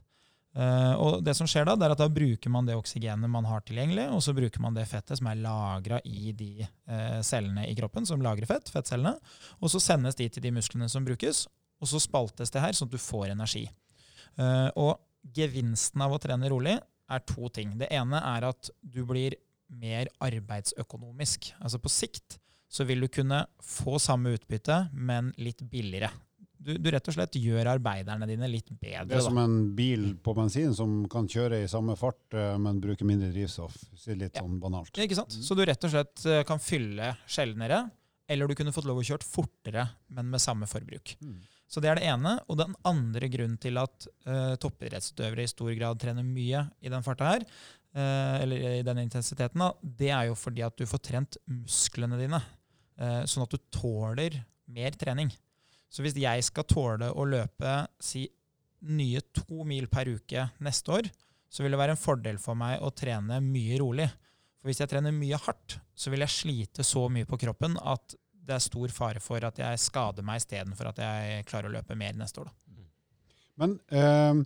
[0.56, 3.46] Uh, og det som skjer Da det er at da bruker man det oksygenet man
[3.46, 7.66] har tilgjengelig, og så bruker man det fettet som er lagra i de uh, cellene
[7.68, 9.14] i kroppen som lagrer fett, fettcellene,
[9.60, 11.44] og så sendes de til de musklene som brukes,
[11.78, 13.68] og så spaltes det her, sånn at du får energi.
[14.78, 14.96] Og
[15.34, 17.76] gevinsten av å trene rolig er to ting.
[17.78, 19.36] Det ene er at du blir
[19.70, 21.52] mer arbeidsøkonomisk.
[21.62, 26.10] Altså på sikt så vil du kunne få samme utbytte, men litt billigere
[26.58, 29.06] du, du, rett og slett gjør arbeiderne dine litt bedre.
[29.08, 32.80] Det er som en bil på bensin som kan kjøre i samme fart, eh, men
[32.82, 33.76] bruke mindre drivstoff.
[34.08, 34.42] Litt ja.
[34.42, 34.90] sånn banalt.
[34.98, 35.32] Ikke sant?
[35.32, 37.84] Så du rett og slett eh, kan fylle sjeldnere,
[38.28, 41.14] eller du kunne fått lov å kjøre fortere, men med samme forbruk.
[41.22, 41.38] Mm.
[41.68, 42.34] Så det er det ene.
[42.48, 47.04] Og den andre grunnen til at uh, toppidrettsutøvere i stor grad trener mye i den
[47.04, 47.44] farta her,
[47.96, 52.20] uh, eller i den intensiteten, da, det er jo fordi at du får trent musklene
[52.20, 52.40] dine.
[52.98, 54.40] Uh, sånn at du tåler
[54.74, 55.30] mer trening.
[55.88, 58.26] Så hvis jeg skal tåle å løpe si
[58.88, 61.08] nye to mil per uke neste år,
[61.48, 64.08] så vil det være en fordel for meg å trene mye rolig.
[64.58, 68.14] For hvis jeg trener mye hardt, så vil jeg slite så mye på kroppen at
[68.48, 71.96] det er stor fare for at jeg skader meg istedenfor at jeg klarer å løpe
[71.98, 72.50] mer neste år.
[72.50, 72.84] Da.
[73.58, 74.42] Men eh,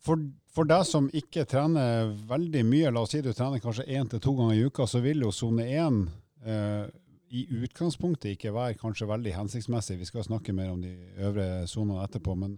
[0.00, 4.08] For, for deg som ikke trener veldig mye, la oss si du trener kanskje én
[4.08, 6.02] til to ganger i uka, så vil jo sone én
[6.44, 6.86] eh,
[7.30, 10.00] i utgangspunktet ikke være kanskje veldig hensiktsmessig.
[10.00, 10.90] Vi skal snakke mer om de
[11.22, 12.34] øvre sonene etterpå.
[12.38, 12.56] Men,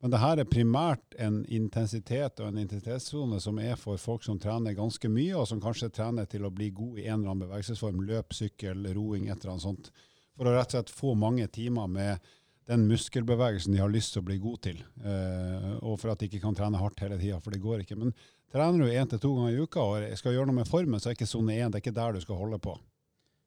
[0.00, 4.40] men det her er primært en intensitet og en intensitetssone som er for folk som
[4.40, 7.44] trener ganske mye, og som kanskje trener til å bli god i en eller annen
[7.44, 8.00] bevegelsesform.
[8.08, 9.92] Løp, sykkel, roing, et eller annet sånt.
[10.36, 12.32] For å rett og slett få mange timer med
[12.66, 14.82] den muskelbevegelsen de har lyst til å bli god til.
[15.04, 18.00] Eh, og for at de ikke kan trene hardt hele tida, for det går ikke.
[18.00, 18.16] Men
[18.52, 21.12] trener du én til to ganger i uka og skal gjøre noe med formen, så
[21.12, 22.74] er ikke sone én det er ikke der du skal holde på.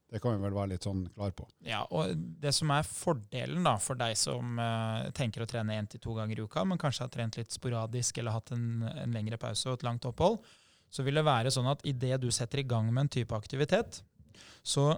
[0.10, 1.45] Det kan vi vel være litt sånn klar på.
[1.65, 5.89] Ja, og Det som er fordelen da, for deg som uh, tenker å trene én
[5.89, 9.13] til to ganger i uka, men kanskje har trent litt sporadisk eller hatt en, en
[9.13, 10.39] lengre pause og et langt opphold,
[10.89, 14.02] så vil det være sånn at idet du setter i gang med en type aktivitet,
[14.65, 14.91] så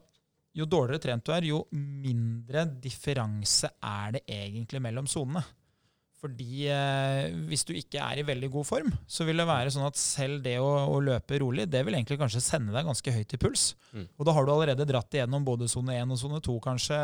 [0.56, 5.44] jo dårligere trent du er, jo mindre differanse er det egentlig mellom sonene.
[6.22, 9.88] Fordi eh, hvis du ikke er i veldig god form, så vil det være sånn
[9.88, 13.34] at selv det å, å løpe rolig, det vil egentlig kanskje sende deg ganske høyt
[13.34, 13.64] i puls.
[13.90, 14.06] Mm.
[14.06, 17.00] Og da har du allerede dratt igjennom både sone 1 og sone 2 kanskje,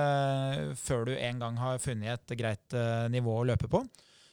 [0.77, 3.81] før du en gang har funnet et greit eh, nivå å løpe på.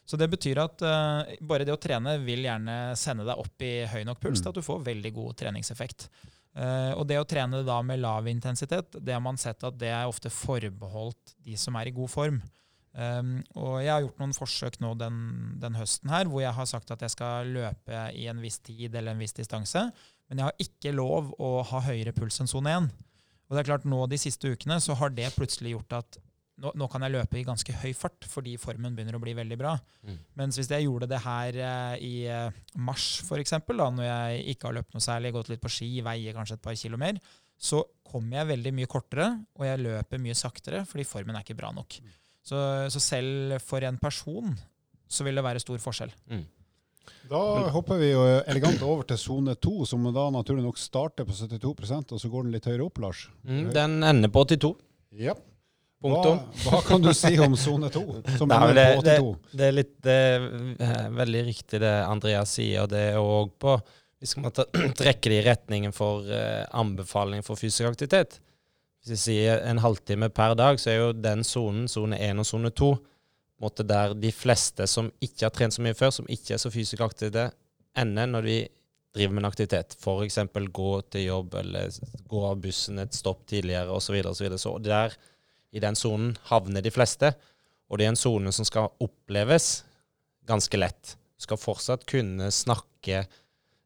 [0.05, 3.75] Så det betyr at eh, bare det å trene vil gjerne sende deg opp i
[3.89, 4.43] høy nok puls mm.
[4.43, 6.11] til at du får veldig god treningseffekt.
[6.55, 9.89] Uh, og det å trene da med lav intensitet, det har man sett at det
[9.91, 12.39] er ofte forbeholdt de som er i god form.
[12.95, 15.17] Um, og jeg har gjort noen forsøk nå den,
[15.59, 18.95] den, høsten her, hvor jeg har sagt at jeg skal løpe i en viss tid
[18.95, 19.89] eller en viss distanse.
[20.31, 22.87] Men jeg har ikke lov å ha høyere puls enn sone 1.
[23.45, 26.21] Og det er klart nå de siste ukene så har det plutselig gjort at
[26.63, 29.59] nå, nå, kan jeg løpe i ganske høy fart fordi formen begynner å bli veldig
[29.59, 29.75] bra.
[30.07, 30.19] Mm.
[30.39, 34.79] Mens hvis jeg gjorde det her eh, i for mars f.eks., når jeg ikke har
[34.79, 37.19] løpt noe særlig, gått litt på ski, veier kanskje et par kilo mer,
[37.59, 41.59] så kommer jeg veldig mye kortere, og jeg løper mye saktere fordi formen er ikke
[41.59, 41.99] bra nok.
[41.99, 42.21] Mm.
[42.45, 42.59] Så,
[42.93, 44.53] så, selv for en person
[45.09, 46.13] så vil det være stor forskjell.
[46.29, 46.45] Mm.
[47.29, 47.41] Da
[47.73, 52.13] hopper vi jo elegant over til sone to, som da naturlig nok starter på 72%
[52.13, 53.27] og så går den litt høyere opp, Lars.
[53.49, 54.75] Mm, den ender på 82.
[55.25, 55.37] Ja.
[56.05, 56.35] Hva,
[56.67, 58.03] hva, kan du si om sone to,
[58.37, 59.31] som Nei, ender på 82?
[59.33, 60.17] Det, det, er litt, det
[60.85, 63.79] er veldig riktig det Andreas sier, og det er òg på
[64.21, 64.53] Vi skal
[65.01, 68.37] trekke det i retningen for uh, anbefaling for fysisk aktivitet.
[69.05, 72.47] Hvis jeg sier en halvtime per dag, så er jo den sonen, sone 1 og
[72.49, 72.87] sone 2,
[73.85, 77.03] der de fleste som ikke har trent så mye før, som ikke er så fysisk
[77.05, 77.51] aktive,
[78.01, 78.57] ender når de
[79.15, 79.97] driver med en aktivitet.
[80.01, 80.39] F.eks.
[80.73, 81.93] gå til jobb eller
[82.33, 84.17] gå av bussen et stopp tidligere osv.
[84.25, 85.13] Og så, så der,
[85.77, 87.35] i den sonen, havner de fleste.
[87.93, 89.85] Og det er en sone som skal oppleves
[90.49, 91.17] ganske lett.
[91.37, 93.27] Du skal fortsatt kunne snakke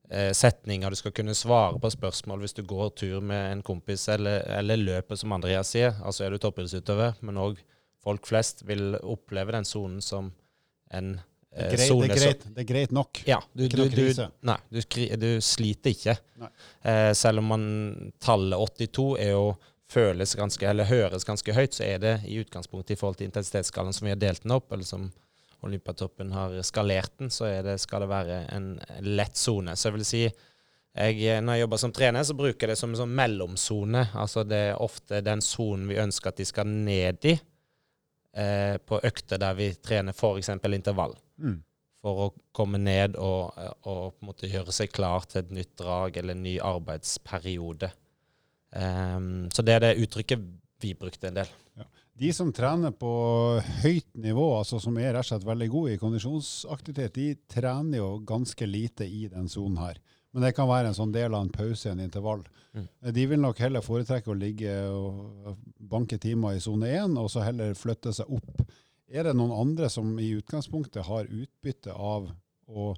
[0.08, 0.90] setninger.
[0.90, 4.80] Du skal kunne svare på spørsmål hvis du går tur med en kompis, eller, eller
[4.80, 5.98] løper, som Andreas sier.
[6.00, 7.60] Altså er du toppidrettsutøver, men òg
[8.04, 10.30] folk flest vil oppleve den sonen som
[10.94, 11.14] en
[11.52, 13.22] eh, det, det, det, er greit nok.
[13.28, 14.04] Ja, du, du, du,
[14.48, 16.16] nei, du, sliter ikke.
[16.82, 17.66] Eh, selv om man,
[18.22, 19.50] tallet 82 er jo
[19.88, 23.96] føles ganske, eller høres ganske høyt, så er det i utgangspunktet i forhold til intensitetsskalaen
[23.96, 25.08] som vi har delt den opp, eller som
[25.66, 28.68] Olympiatoppen har skalert den, så det, skal det være en
[29.02, 29.74] lett sone.
[29.76, 30.22] Så jeg vil si
[30.98, 34.08] jeg, når jeg jobber som trener, så bruker jeg det som en sånn mellomsone.
[34.18, 39.00] Altså det er ofte den sonen vi ønsker at de skal ned i eh, på
[39.04, 40.50] økter der vi trener f.eks.
[40.58, 41.14] intervall.
[41.38, 41.58] Mm.
[42.02, 43.58] For å komme ned og,
[43.90, 47.90] og, gjøre seg klar til et nytt drag eller en ny arbeidsperiode.
[48.70, 50.42] Um, så det er det uttrykket
[50.82, 51.50] vi brukte en del.
[51.78, 51.86] Ja.
[52.18, 53.10] De som trener på
[53.84, 58.08] høyt nivå, altså som er rett og slett veldig gode i kondisjonsaktivitet, de trener jo
[58.26, 60.00] ganske lite i den sonen her.
[60.34, 62.42] Men det kan være en sånn del av en pause, en intervall.
[62.74, 62.88] Mm.
[63.14, 67.46] De vil nok heller foretrekke å ligge og banke timer i sone 1, og så
[67.46, 68.64] heller flytte seg opp.
[69.08, 72.26] Er det noen andre som i utgangspunktet har utbytte av
[72.68, 72.90] å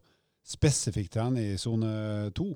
[0.49, 2.49] spesifikt trene i sone 2?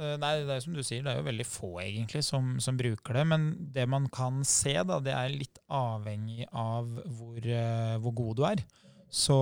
[0.00, 2.78] Eh, nei, det er som du sier, det er jo veldig få egentlig som, som
[2.78, 3.24] bruker det.
[3.28, 8.38] Men det man kan se, da, det er litt avhengig av hvor, uh, hvor god
[8.38, 8.62] du er.
[9.10, 9.36] Så,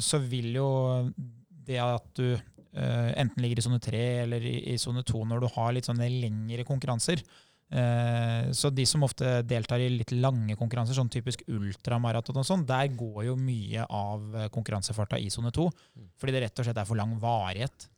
[0.00, 0.68] så, vil jo
[1.66, 5.48] det at du uh, enten ligger i sone tre eller i sone to når du
[5.56, 7.24] har litt sånne lengre konkurranser,
[8.54, 12.92] så de som ofte deltar i litt lange konkurranser, sånn typisk ultramaraton og sånn, der
[12.94, 15.64] går jo mye av konkurransefarta i sone to.
[15.98, 16.04] Mm.
[16.14, 17.88] Fordi det rett og slett er for lang varighet.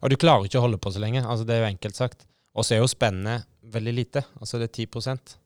[0.00, 1.24] Og du klarer ikke å holde på så lenge.
[1.24, 2.26] altså Det er jo enkelt sagt.
[2.56, 4.22] Og så er jo spennet veldig lite.
[4.40, 5.36] Altså det er 10%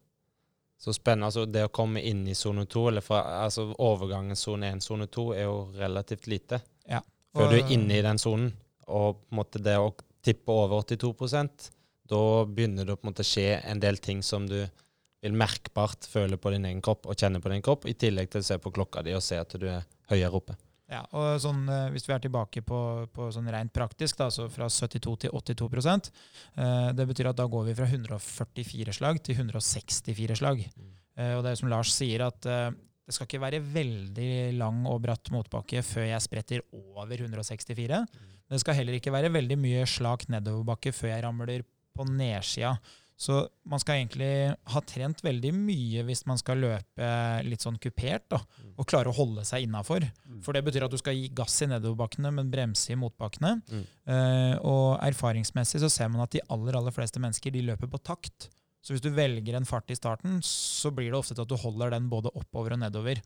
[0.80, 4.70] Så spennende, altså det å komme inn i sone 2, eller fra, altså overgangen sone
[4.72, 6.62] 1, sone 2, er jo relativt lite.
[6.88, 7.02] Ja.
[7.36, 8.54] Før du er inne i den sonen.
[8.88, 9.90] Og på en måte det å
[10.24, 11.68] tippe over 82
[12.10, 14.58] da begynner det å på en måte skje en del ting som du
[15.20, 18.42] vil merkbart føle på din egen kropp og kjenne på din kropp, i tillegg til
[18.42, 20.56] å se på klokka di og se at du er høyere oppe.
[20.90, 22.80] Ja, og sånn, eh, Hvis vi er tilbake på,
[23.14, 26.10] på sånn rent praktisk, da, så fra 72 til 82
[26.58, 30.64] eh, Det betyr at da går vi fra 144 slag til 164 slag.
[31.16, 32.72] Eh, og det er som Lars sier, at eh,
[33.06, 38.02] det skal ikke være veldig lang og bratt motbakke før jeg spretter over 164.
[38.06, 38.34] Mm.
[38.50, 42.76] det skal heller ikke være veldig mye slak nedoverbakke før jeg ramler på nedsida.
[43.20, 43.34] Så
[43.68, 44.30] man skal egentlig
[44.72, 47.08] ha trent veldig mye hvis man skal løpe
[47.44, 48.38] litt sånn kupert da,
[48.80, 50.06] og klare å holde seg innafor.
[50.40, 53.58] For det betyr at du skal gi gass i nedoverbakkene, men bremse i motbakkene.
[53.68, 53.82] Mm.
[54.08, 58.00] Uh, og erfaringsmessig så ser man at de aller, aller fleste mennesker de løper på
[58.08, 58.48] takt.
[58.80, 61.58] Så hvis du velger en fart i starten, så blir det ofte til at du
[61.60, 63.20] holder den både oppover og nedover.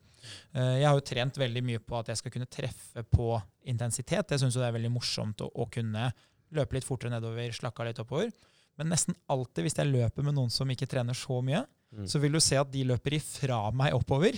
[0.51, 3.29] Eh, Jeg har jo trent veldig mye på at jeg skal kunne treffe på
[3.71, 4.35] intensitet.
[4.35, 6.09] Jeg syns det er veldig morsomt å, å kunne
[6.55, 8.35] løpe litt fortere nedover, slakke av litt oppover.
[8.77, 12.07] Men nesten alltid hvis jeg løper med noen som ikke trener så mye, Mm.
[12.11, 14.35] så vil du se at de løper ifra meg oppover,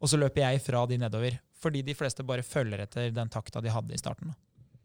[0.00, 1.34] og så løper jeg ifra de nedover.
[1.60, 4.30] Fordi de fleste bare følger etter den takta de hadde i starten.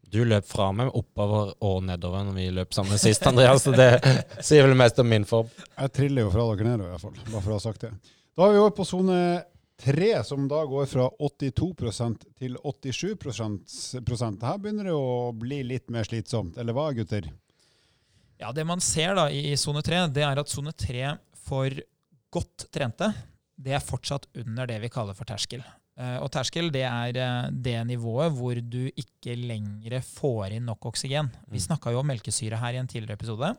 [0.10, 3.64] Du løp fra meg oppover og nedover når vi løp sammen sist, Andreas.
[3.64, 4.02] Så det
[4.44, 5.48] sier vel mest om min form.
[5.78, 7.32] Jeg triller jo fra dere nedover, i hvert fall.
[7.32, 7.94] Bare for å ha sagt det.
[8.36, 9.20] Da er vi over på sone
[9.80, 13.16] tre, som da går fra 82% til 87
[14.04, 14.42] prosent.
[14.44, 16.58] Her begynner det å bli litt mer slitsomt.
[16.60, 17.30] Eller hva, gutter?
[18.40, 21.74] Ja, Det man ser da i sone 3, det er at sone 3 for
[22.32, 23.10] godt trente,
[23.60, 25.64] det er fortsatt under det vi kaller for terskel.
[26.00, 30.86] Eh, Og terskel det er eh, det nivået hvor du ikke lenger får inn nok
[30.94, 31.28] oksygen.
[31.52, 31.66] Vi Mm.
[31.68, 33.50] snakka jo om melkesyre her i en tidligere episode.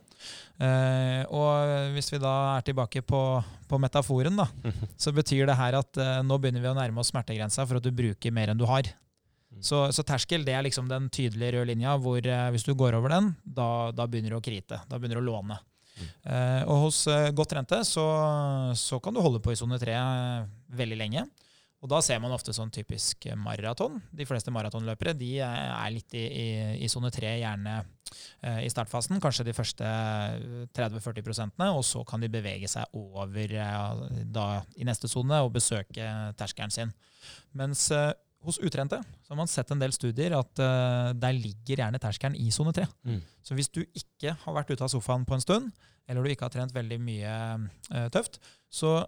[0.58, 4.46] Eh, Og hvis vi da er tilbake på, på metaforen, da,
[4.96, 5.92] så betyr det her at
[6.24, 8.88] nå begynner vi å nærme oss smertegrensa for at du bruker mer enn du har.
[9.60, 9.64] Mm.
[9.68, 12.96] Så, så terskel det er liksom den tydelige røde linja hvor eh, hvis du går
[12.96, 14.80] over den, da, da begynner du å krite.
[14.88, 15.60] Da begynner du å låne.
[16.00, 18.06] Eh, og hos uh, godt trente så,
[18.78, 19.98] så kan du holde på i sone tre
[20.72, 21.26] veldig lenge.
[21.80, 23.98] Og da ser man ofte sånn typisk maraton.
[24.12, 29.20] De fleste maratonløpere de er litt i, sone tre, gjerne uh, i startfasen.
[29.20, 29.92] Kanskje de første
[30.76, 33.56] 30-40 prosentene, og så kan de bevege seg over
[34.24, 36.08] da, i neste sone og besøke
[36.40, 36.92] terskelen sin.
[37.56, 37.88] Mens
[38.46, 42.38] hos utrente så har man sett en del studier at uh, der ligger gjerne terskelen
[42.40, 42.86] i sone 3.
[43.04, 43.22] Mm.
[43.44, 45.70] Så hvis du ikke har vært ute av sofaen på en stund,
[46.08, 47.34] eller du ikke har trent veldig mye
[47.92, 48.40] uh, tøft,
[48.72, 49.00] så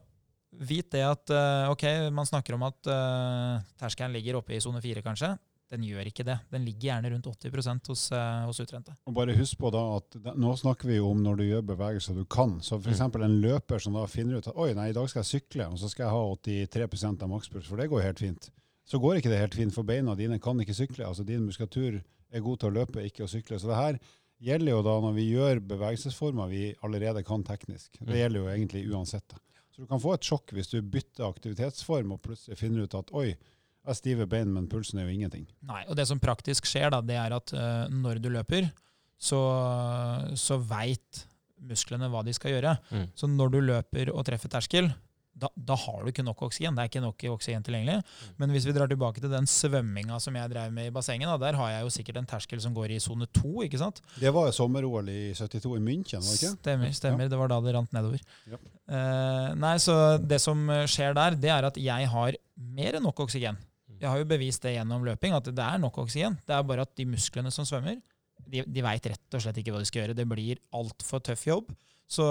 [0.53, 4.83] vit det at uh, ok, man snakker om at uh, terskelen ligger oppe i sone
[4.85, 5.33] 4, kanskje.
[5.73, 6.35] Den gjør ikke det.
[6.53, 8.93] Den ligger gjerne rundt 80 hos, uh, hos utrente.
[9.09, 11.69] Og bare husk på da at det, Nå snakker vi jo om når du gjør
[11.73, 12.59] bevegelser du kan.
[12.61, 13.01] Så f.eks.
[13.01, 13.23] Mm.
[13.25, 15.81] en løper som da finner ut at oi, nei, i dag skal jeg sykle, og
[15.81, 18.53] så skal jeg ha 83 av makspuls, for det går helt fint.
[18.89, 21.07] Så går ikke det helt fint, for beina dine kan ikke sykle.
[21.07, 22.01] Altså din muskulatur
[22.33, 23.59] er god til å løpe, ikke å sykle.
[23.63, 23.99] Så det her
[24.43, 27.93] gjelder jo da når vi gjør bevegelsesformer vi allerede kan teknisk.
[28.01, 28.17] Det Mm.
[28.19, 29.29] gjelder jo egentlig uansett.
[29.29, 29.37] da.
[29.71, 33.13] Så du kan få et sjokk hvis du bytter aktivitetsform og plutselig finner ut at
[33.15, 35.47] oi, jeg har stive bein, men pulsen er jo ingenting.
[35.63, 38.71] Nei, og det som praktisk skjer, da, det er at uh, når du løper,
[39.19, 39.39] så,
[40.39, 41.25] så veit
[41.63, 42.77] musklene hva de skal gjøre.
[42.91, 43.09] Mm.
[43.15, 44.91] Så når du løper og treffer terskel,
[45.33, 46.77] da, da har du ikke nok oksygen.
[46.77, 48.03] Det er ikke nok oksygen tilgjengelig.
[48.41, 51.39] Men hvis vi drar tilbake til den svømminga som jeg drev med i bassenget, da,
[51.41, 53.65] der har jeg jo sikkert en terskel som går i sone to.
[53.65, 54.03] ikke sant?
[54.21, 56.55] Det var sommer-OL i 72 i München, var det ikke?
[56.61, 56.95] Stemmer.
[56.99, 57.33] stemmer.
[57.33, 58.23] Det var da det rant nedover.
[58.53, 58.61] Ja.
[58.93, 63.25] Eh, nei, så Det som skjer der, det er at jeg har mer enn nok
[63.25, 63.57] oksygen.
[64.03, 66.37] Jeg har jo bevist det gjennom løping, at det er nok oksygen.
[66.47, 68.01] Det er bare at de musklene som svømmer,
[68.51, 70.17] de, de veit rett og slett ikke hva de skal gjøre.
[70.19, 71.71] Det blir altfor tøff jobb.
[72.11, 72.27] Så,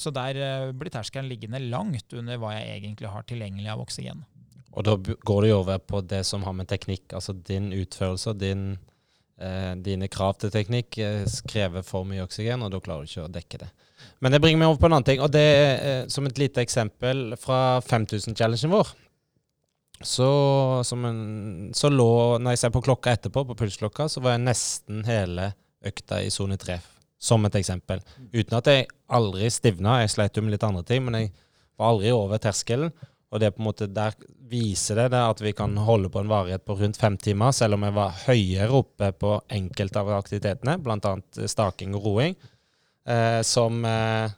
[0.00, 4.22] så der eh, blir terskelen liggende langt under hva jeg egentlig har tilgjengelig av oksygen.
[4.72, 8.32] Og da går det jo over på det som har med teknikk, altså din utførelse,
[8.40, 8.78] din,
[9.36, 13.26] eh, dine krav til teknikk eh, krever for mye oksygen, og da klarer du ikke
[13.26, 13.70] å dekke det.
[14.24, 16.64] Men det bringer meg over på en annen ting, og det er som et lite
[16.64, 18.94] eksempel fra 5000-challengen vår.
[20.02, 20.28] Så,
[20.96, 25.04] en, så lå, når jeg ser på klokka etterpå, på pulsklokka, så var jeg nesten
[25.06, 25.52] hele
[25.86, 26.78] økta i sone 3,
[27.22, 28.02] som et eksempel.
[28.32, 30.00] Uten at jeg aldri stivna.
[30.02, 31.32] Jeg sleit jo med litt andre ting, men jeg
[31.78, 32.90] var aldri over terskelen.
[33.32, 34.16] Og det er på en måte der
[34.52, 37.78] viser det, det at vi kan holde på en varighet på rundt fem timer, selv
[37.78, 41.14] om jeg var høyere oppe på enkelte av aktivitetene, bl.a.
[41.48, 42.36] staking og roing,
[43.08, 44.34] eh, som, eh,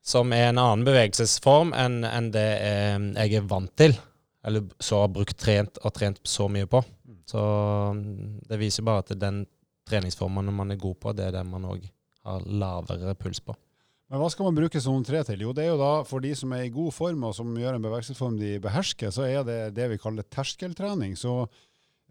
[0.00, 2.96] som er en annen bevegelsesform enn en det eh,
[3.26, 3.98] jeg er vant til,
[4.44, 6.80] eller så har brukt trent og trent så mye på.
[7.28, 7.42] Så
[7.98, 9.44] mm, det viser bare at den
[9.88, 11.86] treningsformen man er god på, det er det man òg
[12.24, 13.56] har lavere puls på.
[14.12, 15.46] Men hva skal man bruke sone 3 til?
[15.46, 17.78] Jo, det er jo da for de som er i god form og som gjør
[17.78, 21.16] en bevegelsesform de behersker, så er det det vi kaller terskeltrening.
[21.18, 21.32] Så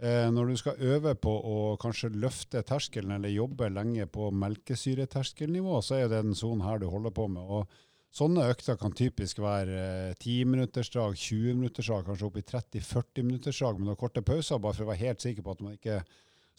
[0.01, 5.79] eh, når du skal øve på å kanskje løfte terskelen eller jobbe lenge på melkesyreterskelnivå,
[5.85, 7.45] så er det den sonen her du holder på med.
[7.45, 7.81] Og
[8.13, 14.59] Sånne økter kan typisk være 10-minuttersdrag, 20-minuttersdrag, kanskje opp i 30-40-minuttersdrag med noen korte pauser,
[14.61, 15.95] bare for å være helt sikker på at man ikke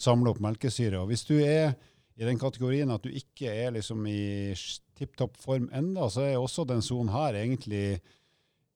[0.01, 1.01] samler opp melkesyre.
[1.03, 1.75] Og hvis du er
[2.15, 4.55] i den kategorien at du ikke er liksom i
[4.95, 8.01] tipp topp form enda, så er også den sonen her egentlig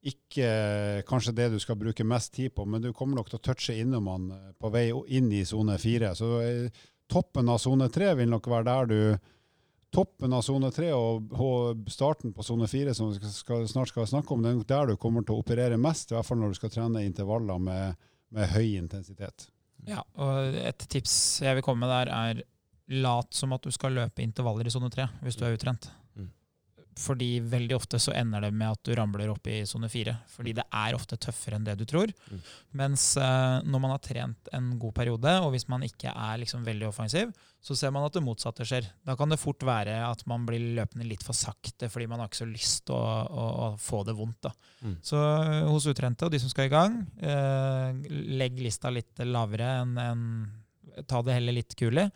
[0.08, 0.50] ikke
[1.08, 3.74] kanskje det du skal bruke mest tid på, men du kommer nok til å touche
[3.74, 6.12] innom den på vei inn i sone fire.
[6.18, 9.00] Så eh, toppen av sone tre vil nok være der du
[9.94, 11.34] toppen av sone tre og,
[11.90, 15.00] starten på sone fire, som vi skal, snart skal snakke om, det er der du
[15.00, 18.52] kommer til å operere mest, i hvert fall når du skal trene intervaller med, med
[18.52, 19.48] høy intensitet.
[19.86, 22.42] Ja, og et tips jeg vil komme med der, er
[22.88, 25.90] lat som at du skal løpe intervaller i sone tre hvis du er utrent.
[26.98, 30.16] Fordi veldig ofte så ender det med at du ramler opp i sone fire.
[30.32, 32.10] Fordi det er ofte tøffere enn det du tror.
[32.30, 32.40] Mm.
[32.80, 36.66] Mens uh, når man har trent en god periode, og hvis man ikke er liksom
[36.66, 37.32] veldig offensiv,
[37.62, 38.86] så ser man at det motsatte skjer.
[39.06, 42.30] Da kan det fort være at man blir løpende litt for sakte fordi man har
[42.30, 44.50] ikke så lyst til å, å, å, få det vondt.
[44.82, 44.96] Mm.
[45.04, 49.74] Så uh, hos utrente og de som skal i gang, uh, legg lista litt lavere
[49.82, 50.24] enn en,
[51.06, 52.08] Ta det heller litt kulig.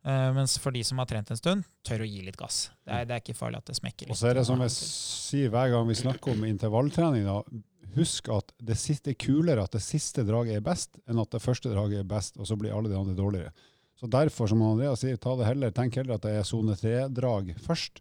[0.00, 2.70] Uh, mens for de som har trent en stund, tør å gi litt gass.
[2.86, 4.14] Det er, det er ikke farlig at det smekker litt.
[4.14, 7.42] Og så er det som jeg sier hver gang vi snakker om intervalltrening, da,
[7.96, 11.42] husk at det siste er kulere at det siste draget er best, enn at det
[11.44, 13.52] første draget er best, og så blir alle de andre dårligere.
[14.00, 17.52] Så derfor, som Andreas sier, ta det heller, tenk heller at det er sone tre-drag
[17.60, 18.00] først,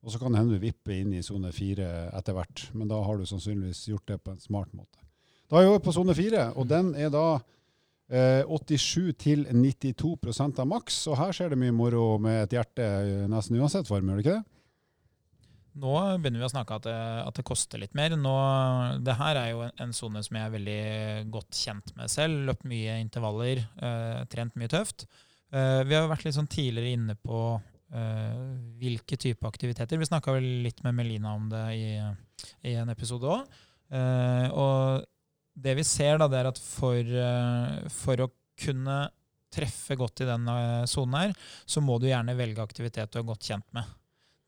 [0.00, 2.68] og så kan det hende du vipper inn i sone fire etter hvert.
[2.78, 5.02] Men da har du sannsynligvis gjort det på en smart måte.
[5.50, 7.40] Da er vi over på sone fire, og den er da
[8.10, 12.86] 87 til 92% av maks, og her skjer det mye moro med et hjerte
[13.30, 14.60] nesten uansett form, gjør det ikke det?
[15.78, 18.16] Nå begynner vi å snakke at det, at det koster litt mer.
[18.18, 18.34] Nå,
[19.06, 20.80] det her er jo en sone som jeg er veldig
[21.30, 22.42] godt kjent med selv.
[22.48, 25.06] Løpt mye intervaller, uh, trent mye tøft.
[25.54, 28.42] Uh, vi har vært litt sånn tidligere inne på uh,
[28.82, 30.00] hvilke type aktiviteter.
[30.00, 31.86] Vi snakka vel litt med Melina om det i,
[32.66, 33.58] i en episode òg.
[33.90, 35.06] og
[35.62, 38.30] det vi ser, da, det er at for, eh, for å
[38.60, 38.98] kunne
[39.50, 41.32] treffe godt i den eh, sonen her,
[41.66, 43.96] så må du gjerne velge aktivitet du er godt kjent med.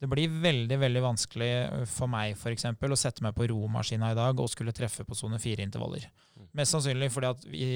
[0.03, 4.13] Det blir veldig veldig vanskelig eh, for meg for eksempel, å sette meg på romaskina
[4.13, 6.09] i dag og skulle treffe på sone fire-intervaller.
[6.35, 6.49] Mm.
[6.59, 7.73] Mest sannsynlig fordi at i,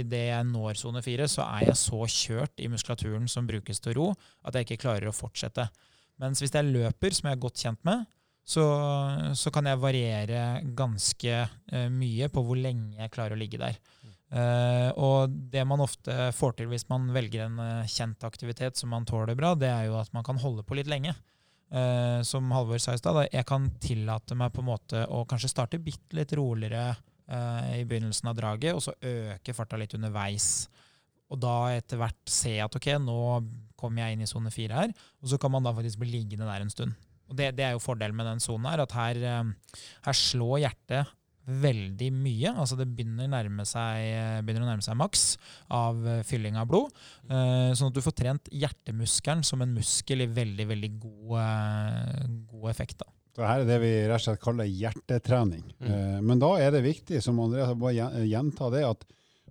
[0.00, 3.80] i det jeg når sone fire, så er jeg så kjørt i muskulaturen som brukes
[3.80, 4.10] til ro,
[4.44, 5.68] at jeg ikke klarer å fortsette.
[6.20, 8.04] Mens hvis jeg løper, som jeg er godt kjent med,
[8.50, 8.64] så,
[9.38, 10.44] så, kan jeg variere
[10.76, 13.76] ganske uh, mye på hvor lenge jeg klarer å ligge der.
[14.30, 18.90] Uh, og det man ofte får til hvis man velger en uh, kjent aktivitet som
[18.94, 21.14] man tåler bra, det er jo at man kan holde på litt lenge.
[22.26, 25.78] som Halvor sa i stad, jeg kan tillate meg på en måte å kanskje starte
[25.78, 26.96] bitte litt roligere
[27.76, 30.66] i begynnelsen av draget, og så øke farta litt underveis.
[31.30, 33.20] Og da etter hvert se at ok, nå
[33.78, 36.50] kommer jeg inn i sone fire her, og så kan man da faktisk bli liggende
[36.50, 36.98] der en stund.
[37.30, 40.64] Og det, det, er jo fordelen med den sonen her, at her, eh, her, slår
[40.64, 41.16] hjertet
[41.50, 42.52] veldig mye.
[42.52, 45.24] Altså det begynner, nærme seg, begynner å nærme seg maks
[45.74, 46.92] av eh, fylling av blod.
[47.26, 53.00] Sånn at du får trent hjertemuskelen som en muskel i veldig, veldig god, god effekt.
[53.02, 53.10] da.
[53.36, 55.64] Så her er det vi rett og slett kaller hjertetrening.
[55.78, 56.26] Mm.
[56.26, 59.06] Men da er det viktig, som Andreas bare gjenta det, at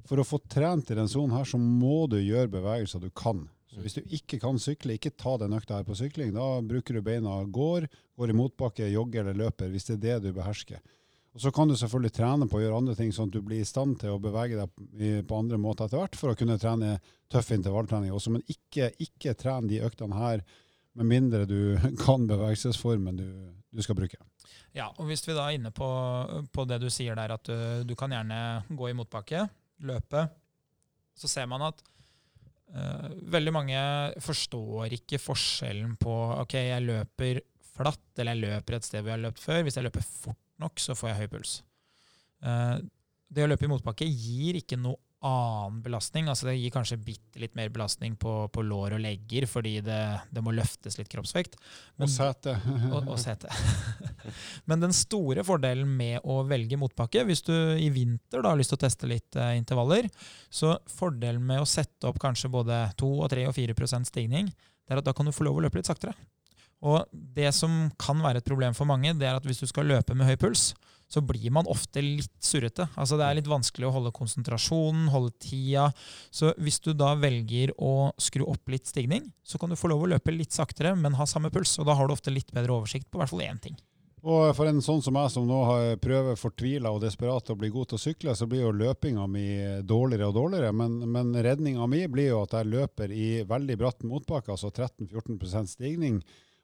[0.07, 3.47] for å få trent i den sonen her, så må du gjøre bevegelser du kan.
[3.70, 6.32] Så hvis du ikke kan sykle, ikke ta den økta her på sykling.
[6.34, 7.86] Da bruker du beina går,
[8.17, 10.82] går i motbakke, jogger eller løper, hvis det er det du behersker.
[11.38, 13.61] Og Så kan du selvfølgelig trene på å gjøre andre ting, sånn at du blir
[13.61, 16.95] i stand til å bevege deg på andre måter etter hvert, for å kunne trene
[17.30, 18.34] tøff intervalltrening også.
[18.34, 20.41] Men ikke, ikke tren de øktene her
[20.97, 23.30] med mindre du kan bevegelsesformen du,
[23.70, 24.17] du, skal bruke.
[24.74, 25.88] Ja, og Hvis vi da er inne på,
[26.49, 29.45] på det du sier der, at du, du kan gjerne gå i motbakke,
[29.86, 30.26] løpe,
[31.13, 31.86] så ser man at
[32.70, 33.80] Uh, veldig mange
[34.22, 36.13] forstår ikke forskjellen på
[36.43, 37.41] ok, jeg løper
[37.74, 39.63] flatt, eller jeg løper et sted hvor jeg har løpt før.
[39.65, 41.55] Hvis jeg løper fort nok, så får jeg høy puls.
[42.45, 42.78] Uh,
[43.30, 46.30] det å løpe i motbakke gir ikke noe annen belastning.
[46.32, 49.99] altså Det gir kanskje bitte litt mer belastning på, på lår og legger, fordi det,
[50.32, 51.57] det, må løftes litt kroppsvekt.
[51.97, 52.55] Men, og sete.
[52.93, 53.51] og, og sete.
[54.70, 58.74] Men den store fordelen med å velge motbakke, hvis du i vinter da har lyst
[58.76, 60.09] til å teste litt eh, intervaller,
[60.49, 64.51] så fordelen med å sette opp kanskje både 2, og 3 og 4% stigning,
[64.88, 66.15] det er at da kan du få lov å løpe litt saktere.
[66.80, 69.89] Og det som kan være et problem for mange, det er at hvis du skal
[69.89, 70.72] løpe med høy puls,
[71.10, 72.86] så blir man ofte litt surrete.
[72.93, 75.89] Altså Det er litt vanskelig å holde konsentrasjonen, holde tida.
[76.30, 80.05] Så hvis du da velger å skru opp litt stigning, så kan du få lov
[80.05, 81.74] å løpe litt saktere, men ha samme puls.
[81.82, 83.80] Og da har du ofte litt bedre oversikt på hvert fall én ting.
[84.20, 85.60] Og for en sånn som meg, som nå
[86.03, 89.47] prøver fortvila og desperat å bli god til å sykle, så blir jo løpinga mi
[89.88, 90.74] dårligere og dårligere.
[90.76, 95.72] Men, men redninga mi blir jo at jeg løper i veldig bratt motbakke, altså 13-14%
[95.72, 96.20] stigning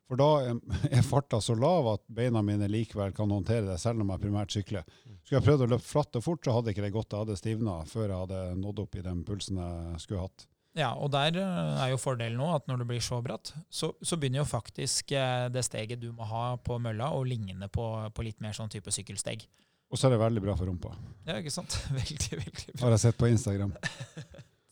[0.05, 0.27] For da
[0.91, 4.53] er- farta så lav at beina mine likevel kan håndtere det, selv om jeg primært
[4.53, 4.83] sykler.
[5.25, 7.13] Skulle jeg prøvd å løpe flatt og fort, så hadde ikke det gått.
[7.15, 10.45] Jeg hadde stivna før jeg hadde nådd opp i den pulsen jeg skulle hatt.
[10.75, 13.93] Ja, og der eh, er jo fordelen nå at når det blir så bratt, så,
[14.03, 17.85] så begynner jo faktisk eh, det steget du må ha på mølla å ligne på,
[18.11, 19.45] på litt mer sånn type sykkelsteg.
[19.87, 20.91] Og så er det veldig bra for rumpa.
[21.29, 21.77] Ja, ikke sant?
[21.95, 22.81] Veldig, veldig bra.
[22.83, 23.71] Har jeg sett på Instagram.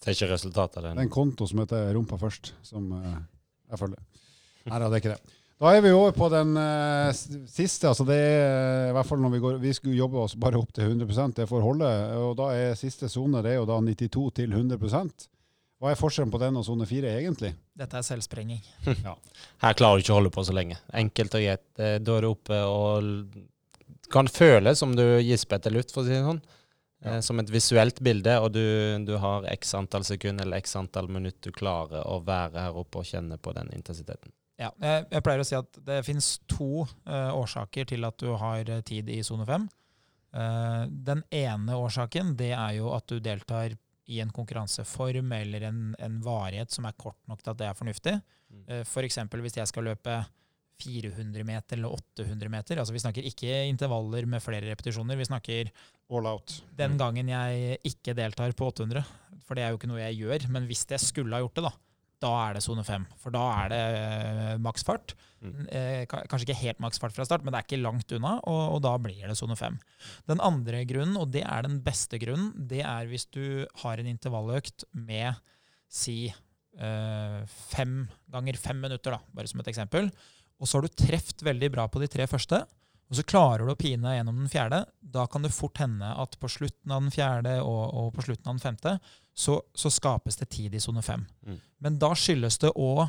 [0.03, 3.13] Ser ikke resultatet av Det er en konto som heter Rumpa først, som eh,
[3.71, 4.03] jeg følger.
[4.69, 5.39] Nei da, det er ikke det.
[5.63, 7.87] Da er vi over på den uh, siste.
[7.87, 10.73] altså det er i hvert fall når Vi går, vi skulle jobbe oss bare opp
[10.75, 11.91] til 100 det får holde.
[12.19, 15.27] og Da er siste sone det er jo da 92 til 100%
[15.79, 17.53] Hva er forskjellen på den og sone 4 egentlig?
[17.79, 18.59] Dette er selvsprenging.
[19.63, 20.77] Her klarer du ikke å holde på så lenge.
[20.93, 21.65] Enkelt og greit.
[21.79, 23.39] Eh, Da er du oppe og
[24.13, 26.43] kan føle som du gisper etter luft, for å si det sånn.
[27.03, 27.15] Ja.
[27.15, 28.63] Eh, Som et visuelt bilde, og du,
[29.07, 33.01] du har x antall sekunder eller x antall minutter du klarer å være her oppe
[33.01, 34.31] og kjenne på den intensiteten.
[34.61, 38.29] Ja, jeg, jeg pleier å si at det finnes to uh, årsaker til at du
[38.37, 39.65] har eh, tid i sone 5.
[40.33, 43.73] Uh, den ene årsaken det er jo at du deltar
[44.05, 47.77] i en konkurranseform eller en, en varighet som er kort nok til at det er
[47.79, 48.15] fornuftig.
[48.53, 48.63] Mm.
[48.69, 49.19] Uh, F.eks.
[49.41, 50.19] hvis jeg skal løpe
[50.83, 52.79] 400 meter eller 800 meter.
[52.81, 55.17] altså Vi snakker ikke intervaller med flere repetisjoner.
[55.19, 55.69] Vi snakker
[56.13, 56.61] All out.
[56.75, 56.97] den Mm.
[56.99, 59.03] gangen jeg ikke deltar på 800.
[59.45, 60.47] For det er jo ikke noe jeg gjør.
[60.49, 61.71] Men hvis jeg skulle ha gjort det, da,
[62.21, 63.05] da er det sone 5.
[63.19, 65.15] For da er det eh, maksfart.
[65.43, 65.65] Mm.
[65.67, 68.83] Eh, kanskje ikke helt maksfart fra start, men det er ikke langt unna, og, og
[68.85, 69.79] da blir det sone 5.
[70.31, 74.11] Den andre grunnen, og det er den beste grunnen, det er hvis du har en
[74.13, 75.41] intervalløkt med
[75.93, 77.41] si eh,
[77.73, 77.97] fem
[78.33, 80.09] ganger fem minutter, da, bare som et eksempel.
[80.61, 82.63] Og så har du treft veldig bra på de tre første,
[83.11, 84.79] og så klarer du å pine gjennom den fjerde.
[85.13, 88.47] Da kan det fort hende at på slutten av den fjerde og, og på slutten
[88.47, 88.95] av den femte,
[89.33, 91.25] så, så skapes det tid i sone fem.
[91.47, 91.59] Mm.
[91.83, 93.07] Men da skyldes det òg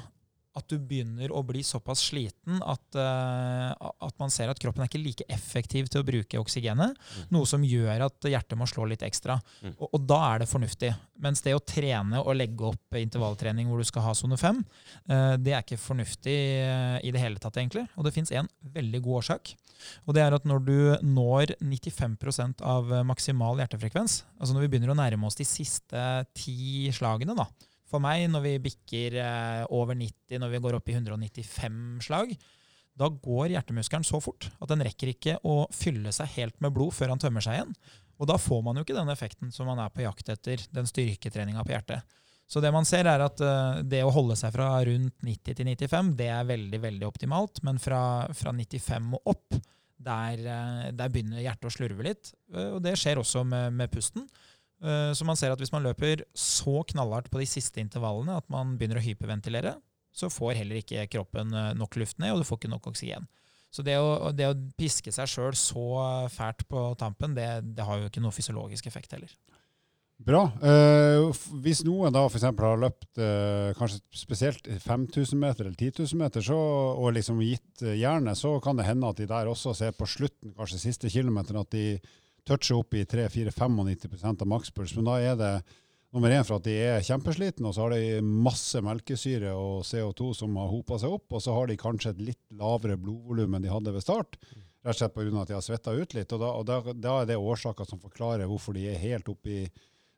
[0.54, 4.90] at du begynner å bli såpass sliten at, uh, at man ser at kroppen er
[4.90, 6.94] ikke like effektiv til å bruke oksygenet.
[6.94, 7.24] Mm.
[7.34, 9.40] Noe som gjør at hjertet må slå litt ekstra.
[9.64, 9.74] Mm.
[9.74, 10.92] Og, og da er det fornuftig.
[11.24, 14.62] Mens det å trene og legge opp intervalltrening hvor du skal ha sone fem,
[15.10, 17.88] uh, det er ikke fornuftig uh, i det hele tatt, egentlig.
[17.98, 19.54] Og det fins en veldig god årsak.
[20.06, 24.94] Og det er at når du når 95% av maksimal hjertefrekvens, altså når vi begynner
[24.94, 26.04] å nærme oss de siste
[26.38, 27.50] ti slagene, da,
[27.94, 31.78] for meg, når vi bikker eh, over 90, når vi går opp i 195
[32.08, 32.34] slag,
[32.94, 36.94] da går hjertemuskelen så fort at den rekker ikke å fylle seg helt med blod
[36.94, 37.72] før han tømmer seg igjen.
[38.22, 40.86] Og da får man jo ikke den effekten som man er på jakt etter, den
[40.86, 42.20] styrketreninga på hjertet.
[42.46, 45.70] Så det man ser er at eh, det å holde seg fra rundt 90 til
[45.74, 47.62] 95, det er veldig, veldig optimalt.
[47.66, 48.02] Men fra,
[48.36, 49.58] fra 95 og opp,
[50.04, 52.34] der, eh, der begynner hjertet å slurve litt.
[52.54, 54.28] Og det skjer også med, med pusten.
[54.82, 58.48] Eh, Så man ser at hvis man løper så knallhardt på de siste intervallene at
[58.52, 59.76] man begynner å hyperventilere,
[60.14, 63.26] så får heller ikke kroppen eh, nok luft ned, og du får ikke nok oksygen.
[63.74, 65.84] Så det å, det å piske seg sjøl så
[66.30, 69.32] fælt på tampen, det, det har jo ikke noe fysiologisk effekt heller.
[70.24, 70.44] Bra.
[70.62, 71.24] Eh,
[71.64, 72.44] hvis noen da f.eks.
[72.46, 76.58] har løpt eh, kanskje spesielt 5000 meter eller 10 000 meter så,
[76.94, 80.06] og liksom gitt eh, jernet, så kan det hende at de der også ser på
[80.06, 81.98] slutten, kanskje siste kilometer, at de
[82.48, 84.94] toucher opp i 3-4-95% av makspuls.
[84.96, 85.52] Men da er det
[86.14, 90.30] nummer én for at de er kjempeslitne, og så har de masse melkesyre og CO2
[90.38, 93.64] som har hopa seg opp, og så har de kanskje et litt lavere blodvolum enn
[93.64, 94.38] de hadde ved start.
[94.84, 95.40] Rett og slett pga.
[95.40, 96.32] at de har svetta ut litt.
[96.36, 99.50] og Da, og da, da er det årsaker som forklarer hvorfor de er helt oppe
[99.50, 99.64] i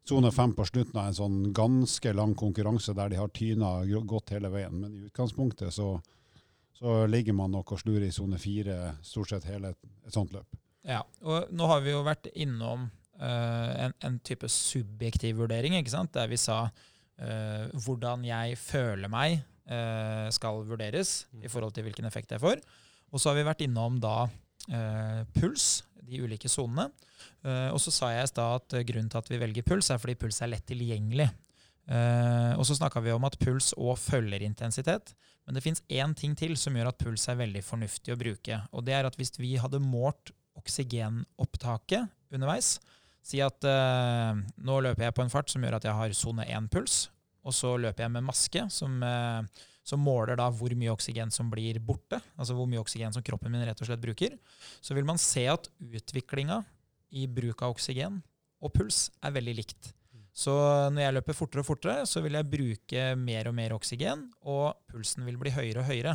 [0.07, 4.35] sone fem på slutten av en sånn ganske lang konkurranse der de har tyna godt
[4.35, 4.75] hele veien.
[4.75, 5.97] Men i utgangspunktet så,
[6.75, 10.59] så ligger man nok og slurer i sone fire stort sett hele et sånt løp.
[10.87, 15.95] Ja, og nå har vi jo vært innom uh, en, en type subjektiv vurdering, ikke
[15.97, 16.13] sant?
[16.15, 22.07] der vi sa uh, hvordan jeg føler meg uh, skal vurderes i forhold til hvilken
[22.07, 22.63] effekt jeg får.
[23.11, 24.27] Og så har vi vært innom da
[25.37, 26.89] puls, de ulike sonene.
[27.71, 30.17] Og så sa jeg i stad at grunnen til at vi velger puls, er fordi
[30.19, 31.29] puls er lett tilgjengelig.
[32.59, 35.15] Og så snakka vi om at puls òg følger intensitet.
[35.47, 38.59] Men det fins én ting til som gjør at puls er veldig fornuftig å bruke.
[38.75, 42.77] Og det er at hvis vi hadde målt oksygenopptaket underveis
[43.27, 46.47] Si at eh, nå løper jeg på en fart som gjør at jeg har sone
[46.47, 47.09] 1-puls,
[47.47, 51.51] og så løper jeg med maske som, eh, som måler da hvor mye oksygen som
[51.51, 54.39] blir borte, altså hvor mye oksygen som kroppen min rett og slett bruker.
[54.79, 56.61] Så vil man se at utviklinga
[57.19, 58.21] i bruk av oksygen
[58.63, 59.91] og puls er veldig likt.
[60.37, 60.55] Så
[60.93, 64.77] når jeg løper fortere og fortere, så vil jeg bruke mer og mer oksygen, og
[64.93, 66.15] pulsen vil bli høyere og høyere.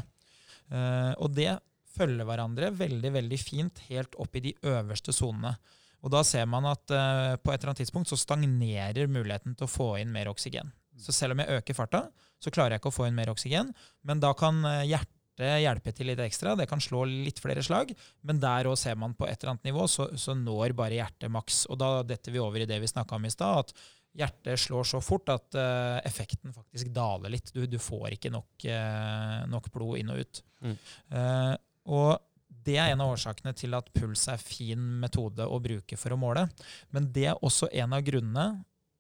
[0.72, 1.50] Eh, og det
[1.96, 5.56] følger hverandre veldig veldig fint helt opp i de øverste sonene.
[6.02, 9.68] Og da ser man at uh, på et eller annet tidspunkt så stagnerer muligheten til
[9.68, 10.72] å få inn mer oksygen.
[11.02, 12.06] Så selv om jeg øker farta,
[12.42, 13.72] så klarer jeg ikke å få inn mer oksygen,
[14.06, 15.18] men da kan eh, hjertet
[15.62, 16.54] hjelpe til litt ekstra.
[16.58, 17.94] Det kan slå litt flere slag,
[18.28, 21.34] men der òg ser man på et eller annet nivå, så, så når bare hjertet
[21.34, 21.64] maks.
[21.72, 23.74] Og da detter vi over i det vi snakka om i stad, at
[24.22, 27.54] hjertet slår så fort at uh, effekten faktisk daler litt.
[27.56, 30.42] Du, du får ikke nok, uh, nok, blod inn og ut.
[30.66, 30.78] Mm.
[31.16, 31.54] Uh,
[31.88, 32.20] og
[32.66, 36.20] det er en av årsakene til at puls er fin metode å bruke for å
[36.20, 36.46] måle.
[36.94, 38.48] Men det er også en av grunnene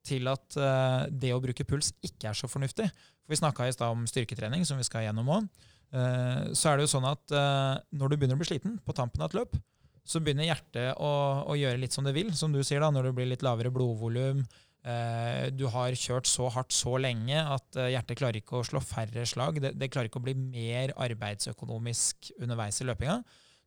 [0.07, 2.87] til at uh, det å bruke puls ikke er så fornuftig.
[3.21, 5.51] For Vi snakka i stad om styrketrening, som vi skal gjennom òg.
[5.93, 8.95] Uh, så er det jo sånn at uh, når du begynner å bli sliten på
[8.97, 9.59] tampen av et løp,
[10.07, 11.11] så begynner hjertet å,
[11.45, 13.69] å, gjøre litt som det vil, som du sier da, når det blir litt lavere
[13.73, 14.41] blodvolum.
[14.81, 19.59] Du har kjørt så hardt så lenge at hjertet klarer ikke å slå færre slag.
[19.61, 23.19] Det, det, klarer ikke å bli mer arbeidsøkonomisk underveis i løpinga.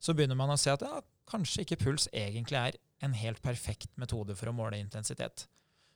[0.03, 0.99] Så begynner man å se at ja,
[1.31, 5.47] kanskje ikke puls egentlig er en helt perfekt metode for å måle intensitet.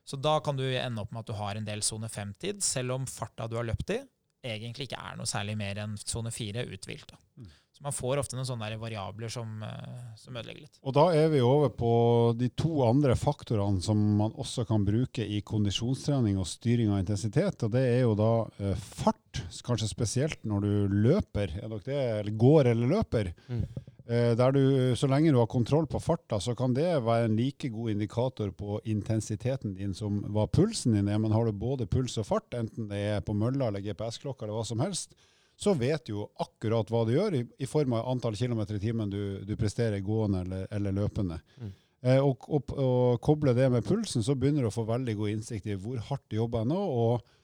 [0.10, 2.96] Så da kan du ende opp med at du har en del sone 5-tid, selv
[2.96, 4.00] om farta du har løpt i,
[4.46, 7.14] egentlig ikke er noe særlig mer enn sone 4 uthvilt.
[7.38, 7.52] Mm.
[7.80, 10.80] Så man får ofte noen sånne variabler som, eh, som, ødelegger litt.
[10.84, 11.92] Og da er vi over på
[12.36, 17.64] de to andre faktorene som man også kan bruke i kondisjonstrening og styring av intensitet.
[17.64, 22.02] Og det er jo da eh, fart, kanskje spesielt når du løper, er dere det,
[22.18, 23.32] eller går eller løper.
[23.48, 23.64] Mm.
[24.10, 24.62] Eh, der du,
[25.00, 28.52] så lenge du har kontroll på farta, så kan det være en like god indikator
[28.52, 31.24] på intensiteten din som hva pulsen din er.
[31.24, 34.60] Men har du både puls og fart, enten det er på mølla eller GPS-klokka eller
[34.60, 35.16] hva som helst,
[35.60, 38.84] så vet du jo akkurat hva du gjør i, i form av antall kilometer i
[38.84, 41.40] timen du, du presterer gående eller, eller løpende.
[41.60, 41.74] Mm.
[42.00, 45.34] Eh, og, og, og, koble det med pulsen, så begynner du å få veldig god
[45.34, 46.80] innsikt i hvor hardt du jobber nå.
[46.80, 47.36] og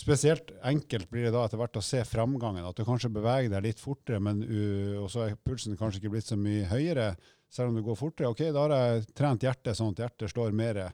[0.00, 2.64] Spesielt enkelt blir det da etter hvert å se framgangen.
[2.68, 6.12] At du kanskje beveger deg litt fortere, men uh, og så er pulsen kanskje ikke
[6.14, 7.08] blitt så mye høyere,
[7.50, 8.30] selv om du går fortere.
[8.30, 10.84] Ok, da har jeg trent hjertet sånn at hjertet slår mer.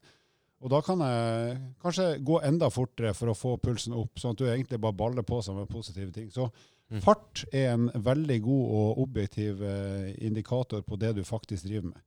[0.65, 4.41] Og da kan jeg kanskje gå enda fortere for å få pulsen opp, sånn at
[4.41, 6.31] du egentlig bare baller på seg med positive ting.
[6.33, 7.03] Så mm.
[7.05, 12.03] fart er en veldig god og objektiv eh, indikator på det du faktisk driver med.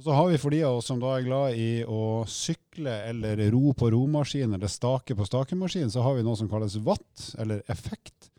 [0.00, 2.94] Og så har vi for de av oss som da er glad i å sykle
[3.10, 7.26] eller ro på romaskin eller stake på stakemaskin, så har vi noe som kalles watt,
[7.38, 8.30] eller effekt.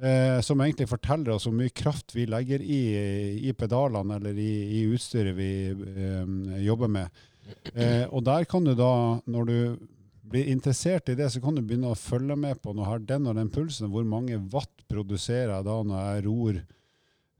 [0.00, 2.82] Eh, som egentlig forteller oss hvor mye kraft vi legger i,
[3.50, 7.24] i pedalene eller i, i utstyret vi eh, jobber med.
[7.74, 9.58] Eh, og der kan du da, når du
[10.28, 13.28] blir interessert i det, så kan du begynne å følge med på når har den
[13.30, 13.90] og den pulsen.
[13.92, 16.60] Hvor mange watt produserer jeg da når jeg ror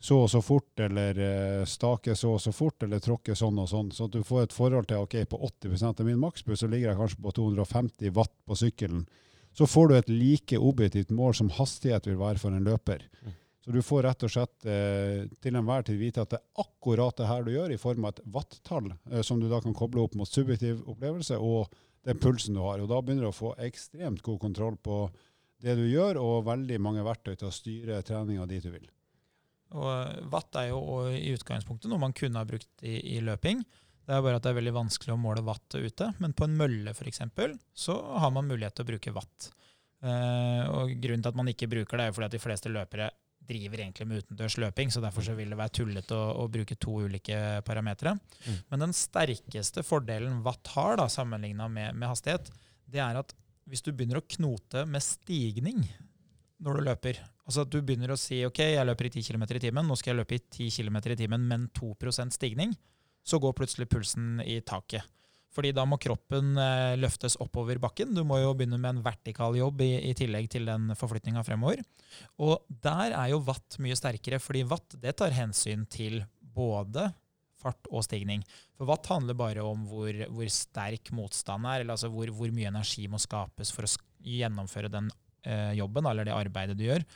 [0.00, 1.16] så og så fort, eller
[1.66, 3.90] staker stake så og så fort, eller tråkker sånn og sånn.
[3.90, 6.92] Så at du får et forhold til ok, på 80% av min makspuls så ligger
[6.92, 9.08] jeg kanskje på 250 watt på sykkelen.
[9.58, 13.02] Så får du et like objektivt mål som hastighet vil være for en løper.
[13.24, 13.34] Mm.
[13.68, 17.18] Så du får rett og slett eh, til enhver tid vite at det er akkurat
[17.20, 20.00] det her du gjør, i form av et watt-tall, eh, som du da kan koble
[20.00, 21.74] opp mot subjektiv opplevelse og
[22.08, 22.80] den pulsen du har.
[22.80, 25.02] Og da begynner du å få ekstremt god kontroll på
[25.60, 28.88] det du gjør, og veldig mange verktøy til å styre treninga dit du vil.
[29.76, 30.80] Og watt er jo
[31.12, 33.60] i utgangspunktet noe man kunne ha brukt i, i, løping.
[34.00, 36.14] Det er bare at det er veldig vanskelig å måle watt ute.
[36.24, 37.20] Men på en mølle f.eks.
[37.76, 39.52] så har man mulighet til å bruke watt.
[40.00, 43.12] Eh, og Grunnen til at man ikke bruker det, er fordi at de fleste løpere
[43.48, 46.76] driver egentlig med utendørs løping, så derfor så vil det være tullete å, å bruke
[46.80, 48.14] to ulike parametere.
[48.44, 48.58] Mm.
[48.72, 52.52] Men den sterkeste fordelen watt har, da, sammenligna med, med hastighet,
[52.88, 53.34] det er at
[53.68, 55.82] hvis du begynner å knote med stigning
[56.64, 59.46] når du løper, Altså at du begynner å si ok, jeg løper i 10 km
[59.56, 62.74] i timen, nå skal jeg løpe i 10 km i timen, men 2% stigning.
[63.24, 65.06] Så går plutselig pulsen i taket.
[65.54, 68.12] Fordi da må kroppen eh, løftes oppover bakken.
[68.16, 71.80] Du må jo begynne med en vertikal jobb i, i tillegg til den forflytninga fremover.
[72.44, 77.08] Og der er jo watt mye sterkere, fordi watt det tar hensyn til både
[77.58, 78.44] fart og stigning.
[78.78, 82.70] For watt handler bare om hvor, hvor sterk motstand er, eller altså hvor, hvor, mye
[82.70, 83.90] energi må skapes for å
[84.22, 85.10] gjennomføre den
[85.46, 87.06] eh, jobben eller det arbeidet du gjør.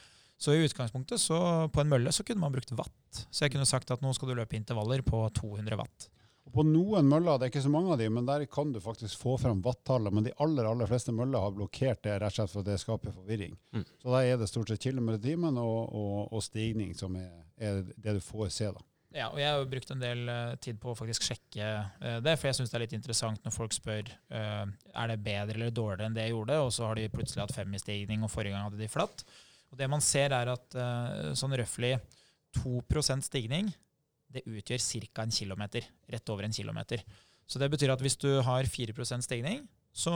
[0.43, 1.39] Så i utgangspunktet, så
[1.71, 3.23] på en mølle, så kunne man brukt watt.
[3.31, 6.09] Så jeg kunne sagt at nå skal du løpe intervaller på 200 watt.
[6.43, 8.81] Og på noen møller, det er ikke så mange av de, men der kan du
[8.83, 10.15] faktisk få fram wattallet.
[10.15, 12.79] Men de aller aller fleste møller har blokkert det rett og slett for at det
[12.83, 13.55] skaper forvirring.
[13.77, 13.85] Mm.
[14.03, 17.31] Så da er det stort sett kilometer i timen og, og, og, stigning som er,
[17.63, 18.73] er, det du får se.
[18.75, 18.83] da.
[19.13, 21.69] Ja, og jeg har jo brukt en del uh, tid på å faktisk sjekke
[22.01, 25.19] uh, det, for jeg syns det er litt interessant når folk spør uh, er det
[25.23, 27.81] bedre eller dårligere enn det jeg gjorde, og så har de plutselig hatt fem i
[27.83, 29.23] stigning, og forrige gang hadde de flatt.
[29.71, 30.75] Og det man ser, er at
[31.39, 31.95] sånn røftlig
[32.59, 33.71] 2% stigning
[34.33, 35.23] det utgjør ca.
[35.23, 35.87] en kilometer.
[36.09, 37.05] Rett over en kilometer.
[37.47, 40.13] Så det betyr at hvis du har 4 stigning, så,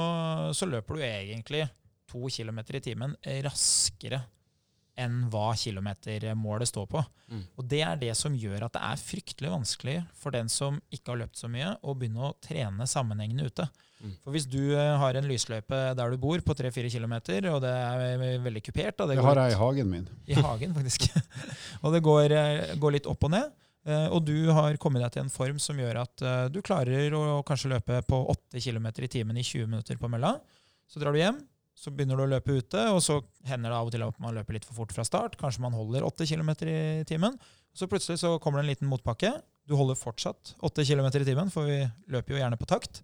[0.57, 1.67] så, løper du egentlig
[2.09, 4.23] 2 km i timen raskere
[4.97, 7.03] enn hva kilometermålet står på.
[7.29, 7.43] Mm.
[7.59, 11.13] Og det er det som gjør at det er fryktelig vanskelig for den som ikke
[11.13, 13.67] har løpt så mye, å begynne å trene sammenhengende ute.
[14.01, 14.15] Mm.
[14.25, 17.15] For hvis du eh, har en lysløype der du bor på 3-4 km,
[17.53, 20.09] og det er veldig kupert det Det har jeg i hagen min.
[20.25, 21.09] i hagen, faktisk.
[21.85, 23.53] og det går, eh, går litt opp og ned.
[23.87, 27.15] Eh, Og du har kommet deg til en form som gjør at eh, du klarer
[27.17, 30.37] å kanskje løpe på 8 km i timen i 20 minutter på mølla.
[30.91, 31.41] Så drar du hjem,
[31.77, 33.19] så begynner du å løpe ute, og så
[33.49, 35.37] hender det av og til at man løper litt for fort fra start.
[35.41, 37.37] Kanskje man holder 8 km i timen.
[37.77, 39.35] Så plutselig så kommer det en liten motpakke.
[39.69, 41.83] Du holder fortsatt 8 km i timen, for vi
[42.13, 43.03] løper jo gjerne på takt.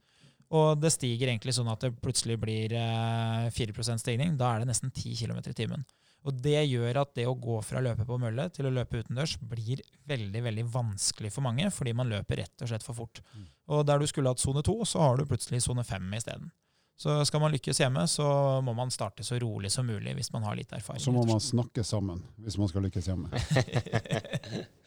[0.53, 4.37] Og det stiger egentlig sånn at det plutselig blir eh, 4% stigning.
[4.41, 5.85] Da er det nesten 10 km i timen.
[6.23, 9.01] Og det gjør at det å gå fra å løpe på mølle til å løpe
[9.03, 13.23] utendørs blir veldig veldig vanskelig for mange, fordi man løper rett og slett for fort.
[13.35, 13.47] Mm.
[13.75, 16.53] Og der du skulle hatt sone to, så har du plutselig sone fem isteden.
[17.03, 18.27] Så skal man lykkes hjemme, så
[18.63, 21.03] må man starte så rolig som mulig hvis man har litt erfaring.
[21.03, 23.33] Så må man snakke sammen hvis man skal lykkes hjemme.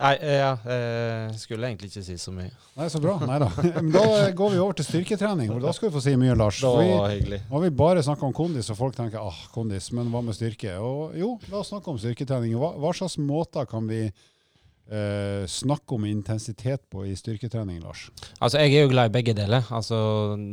[0.00, 2.48] Nei, eh, ja, eh, skulle egentlig ikke si så mye.
[2.78, 3.18] Nei, så bra.
[3.28, 3.50] Nei da.
[3.76, 5.50] Men da går vi over til styrketrening.
[5.52, 6.62] for Da skal vi få si mye, Lars.
[6.64, 7.42] Da var hyggelig.
[7.50, 10.36] nå har vi bare snakka om kondis, og folk tenker ah, kondis, men hva med
[10.38, 10.78] styrke?
[10.80, 12.54] Og jo, la oss snakke om styrketrening.
[12.56, 18.06] Hva, hva slags måter kan vi eh, snakke om intensitet på i styrketrening, Lars?
[18.38, 19.68] Altså, jeg er jo glad i begge deler.
[19.68, 20.00] Altså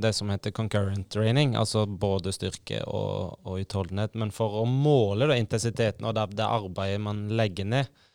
[0.03, 4.19] det som heter concurrent training, altså både styrke og, og utholdenhet.
[4.19, 8.05] Men for å måle da, intensiteten og det, det arbeidet man legger ned, eh,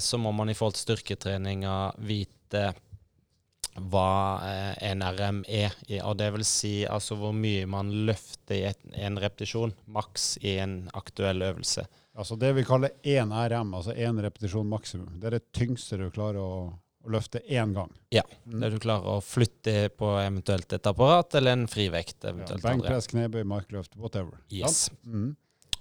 [0.00, 1.74] så må man i forhold til styrketreninga
[2.08, 2.62] vite
[3.78, 5.74] hva eh, NRM er.
[6.04, 10.56] Og det vil si altså hvor mye man løfter i et, en repetisjon, maks i
[10.62, 11.86] en aktuell øvelse.
[12.18, 15.12] Altså det vi kaller én RM, altså én repetisjon maksimum.
[15.20, 17.92] Det er det tyngste du klarer å, å løfte én gang.
[18.14, 18.64] Ja, Mm.
[18.64, 22.16] Der du klarer å flytte på eventuelt et apparat eller en frivekt.
[22.24, 22.72] Ja, eventuelt andre.
[22.80, 24.40] Benkpress, knebøy, markløft, whatever.
[24.50, 24.88] Yes.
[25.04, 25.36] Mm.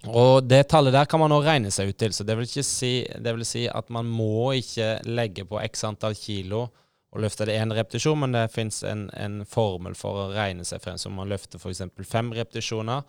[0.08, 2.14] Og det tallet der kan man nå regne seg ut til.
[2.16, 5.84] Så det vil, ikke si, det vil si at man må ikke legge på x
[5.90, 6.70] antall kilo
[7.10, 10.82] og løfte det én repetisjon, men det fins en, en formel for å regne seg
[10.84, 11.00] frem.
[11.02, 11.82] Så man løfter f.eks.
[12.08, 13.02] fem repetisjoner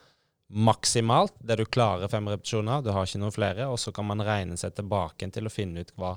[0.51, 4.25] maksimalt, det du klarer fem repetisjoner, du har ikke noen flere, og så kan man
[4.27, 6.17] regne seg tilbake til å finne ut hva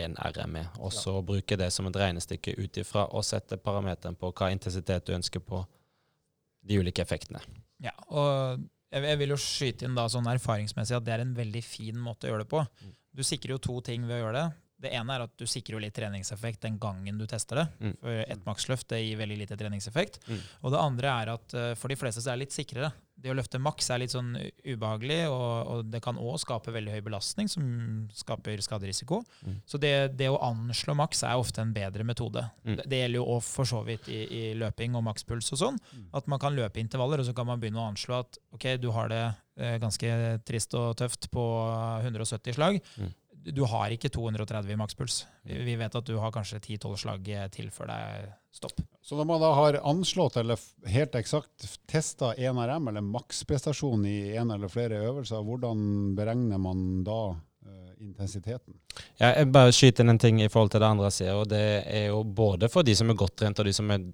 [0.00, 0.72] en RM er.
[0.82, 5.06] Og så bruke det som et regnestykke ut ifra og sette parameteren på hva intensitet
[5.06, 5.62] du ønsker på
[6.66, 7.42] de ulike effektene.
[7.84, 11.62] Ja, og jeg, vil jo skyte inn da sånn erfaringsmessig at det er en veldig
[11.64, 12.64] fin måte å gjøre det på.
[12.82, 12.96] Mm.
[13.16, 14.48] Du sikrer jo to ting ved å gjøre det.
[14.80, 17.66] Det ene er at du sikrer jo litt treningseffekt den gangen du tester det.
[17.80, 17.94] Mm.
[18.00, 20.20] For ett maksløft det gir veldig lite treningseffekt.
[20.28, 20.40] Mm.
[20.64, 22.92] Og det andre er at eh, for de fleste så er det litt sikrere.
[23.20, 24.30] Det å løfte maks er litt sånn
[24.64, 27.66] ubehagelig, og, og det kan òg skape veldig høy belastning, som
[28.16, 29.20] skaper skaderisiko.
[29.44, 29.58] Mm.
[29.68, 32.46] Så det, det å anslå maks er ofte en bedre metode.
[32.64, 32.78] Mm.
[32.78, 35.80] Det, det gjelder jo òg for så vidt i, i løping og makspuls og sånn.
[35.92, 36.08] Mm.
[36.16, 38.88] At man kan løpe intervaller, og så kan man begynne å anslå at ok, du
[38.96, 39.24] har det
[39.60, 40.16] eh, ganske
[40.48, 41.44] trist og tøft på
[42.00, 42.80] 170 slag.
[42.96, 43.12] Mm.
[43.44, 45.22] Du har ikke 230 i makspuls.
[45.42, 48.82] Vi vi vet at du har kanskje 10-12 slag eh, til før det er stopp.
[49.02, 50.60] Så når man da har anslått eller
[50.90, 57.20] helt eksakt testa 1RM, eller maksprestasjon i en eller flere øvelser, hvordan beregner man da
[57.30, 58.76] eh, intensiteten?
[59.16, 61.48] Ja, jeg bare skyter inn en ting i forhold til det andre jeg sier, og
[61.52, 64.04] det er jo både for de som er godt trent, og de som er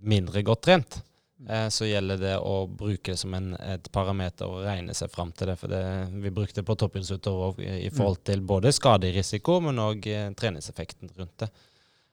[0.00, 1.02] mindre godt trent.
[1.48, 5.32] Eh, så gjelder det å bruke det som en, et parameter og regne seg fram
[5.32, 5.56] til det.
[5.60, 5.82] For det,
[6.20, 11.12] vi brukte det på toppidrettsutøvere i, i forhold til både skaderisiko, men òg eh, treningseffekten
[11.16, 11.50] rundt det.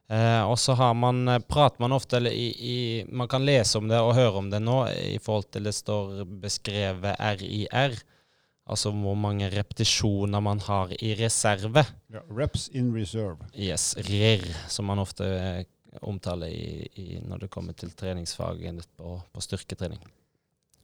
[0.08, 2.78] Eh, og så har man, eh, prater man ofte, eller i, i,
[3.12, 6.24] man kan lese om det og høre om det nå, i forhold til det står
[6.44, 7.98] beskrevet RIR.
[8.68, 11.86] Altså hvor mange repetisjoner man har i reserve.
[12.12, 13.48] Ja, reps in reserve.
[13.56, 15.28] Yes, RIR, som man ofte
[16.02, 20.02] omtaler i, i, når det kommer til treningsfaget på, på styrketrening.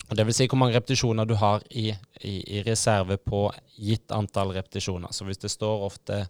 [0.10, 1.90] Og det vil si hvor mange repetisjoner du har i,
[2.22, 3.46] i, i reserve på
[3.80, 5.14] gitt antall repetisjoner.
[5.16, 6.26] Så hvis det står ofte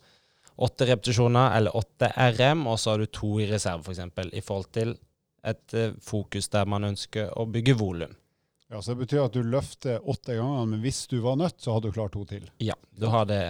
[0.56, 4.44] åtte repetisjoner eller åtte RM, og så har du to i reserve f.eks., for i
[4.46, 4.94] forhold til
[5.44, 8.14] et eh, fokus der man ønsker å bygge volum.
[8.70, 11.76] Ja, så Det betyr at du løfter åtte ganger, men hvis du var nødt, så
[11.76, 12.48] hadde du klart to til.
[12.64, 13.44] Ja, du har det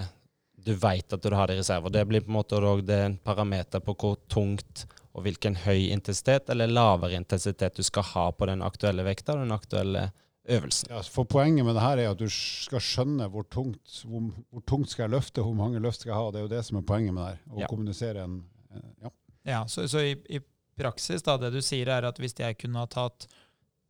[0.63, 1.89] Du vet at du har det i reserve.
[1.91, 6.49] Det blir på en måte det en parameter på hvor tungt og hvilken høy intensitet
[6.49, 10.07] eller lavere intensitet du skal ha på den aktuelle vekta og den aktuelle
[10.49, 10.89] øvelsen.
[10.91, 14.63] Ja, for Poenget med det her er at du skal skjønne hvor tungt, hvor, hvor
[14.67, 16.31] tungt skal jeg løfte, hvor mange løft skal jeg ha.
[16.33, 17.43] Det er jo det som er poenget med det her.
[17.53, 17.69] Å Ja.
[17.71, 18.39] kommunisere en
[18.73, 19.13] eh, ja.
[19.45, 20.39] Ja, Så, så i, i
[20.79, 23.27] praksis, da, det du sier er at hvis jeg kunne ha tatt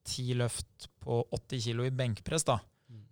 [0.04, 2.60] ti løft på 80 kilo i benkpress, da,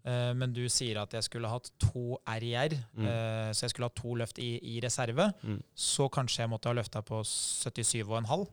[0.06, 3.06] eh, men du sier at jeg skulle hatt to RIR, Mm.
[3.06, 5.62] uh, så jeg skulle hatt to løft i, i reserve, Mm.
[5.76, 8.48] så kanskje jeg måtte ha løfta på 77,5.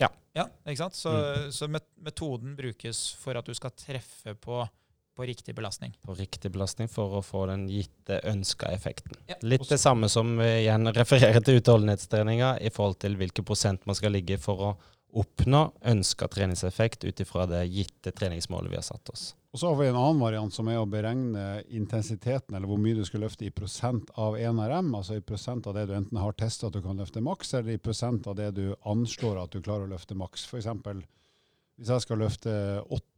[0.00, 0.08] Ja.
[0.34, 0.48] ja.
[0.66, 0.94] Ikke sant?
[0.98, 1.50] Så, Mm.
[1.52, 1.68] så
[2.02, 4.64] metoden brukes for at du skal treffe på
[5.14, 5.92] på riktig belastning.
[6.02, 9.12] på riktig belastning for å få den gitte ønska effekten.
[9.28, 9.36] Ja.
[9.42, 14.10] Litt det samme som igjen refererer til utholdenhetstreninga i forhold til hvilke prosent man skal
[14.10, 14.76] ligge for å
[15.14, 19.34] oppnå ønska treningseffekt ut ifra det gitte treningsmålet vi har satt oss.
[19.54, 22.96] Og så har vi en annen variant som er å beregne intensiteten, eller hvor mye
[22.98, 26.34] du skal løfte i prosent av 1RM, altså i prosent av det du enten har
[26.34, 29.62] testa at du kan løfte maks, eller i prosent av det du anslår at du
[29.62, 30.48] klarer å løfte maks.
[30.50, 30.66] F.eks.
[31.76, 32.50] hvis jeg skal løfte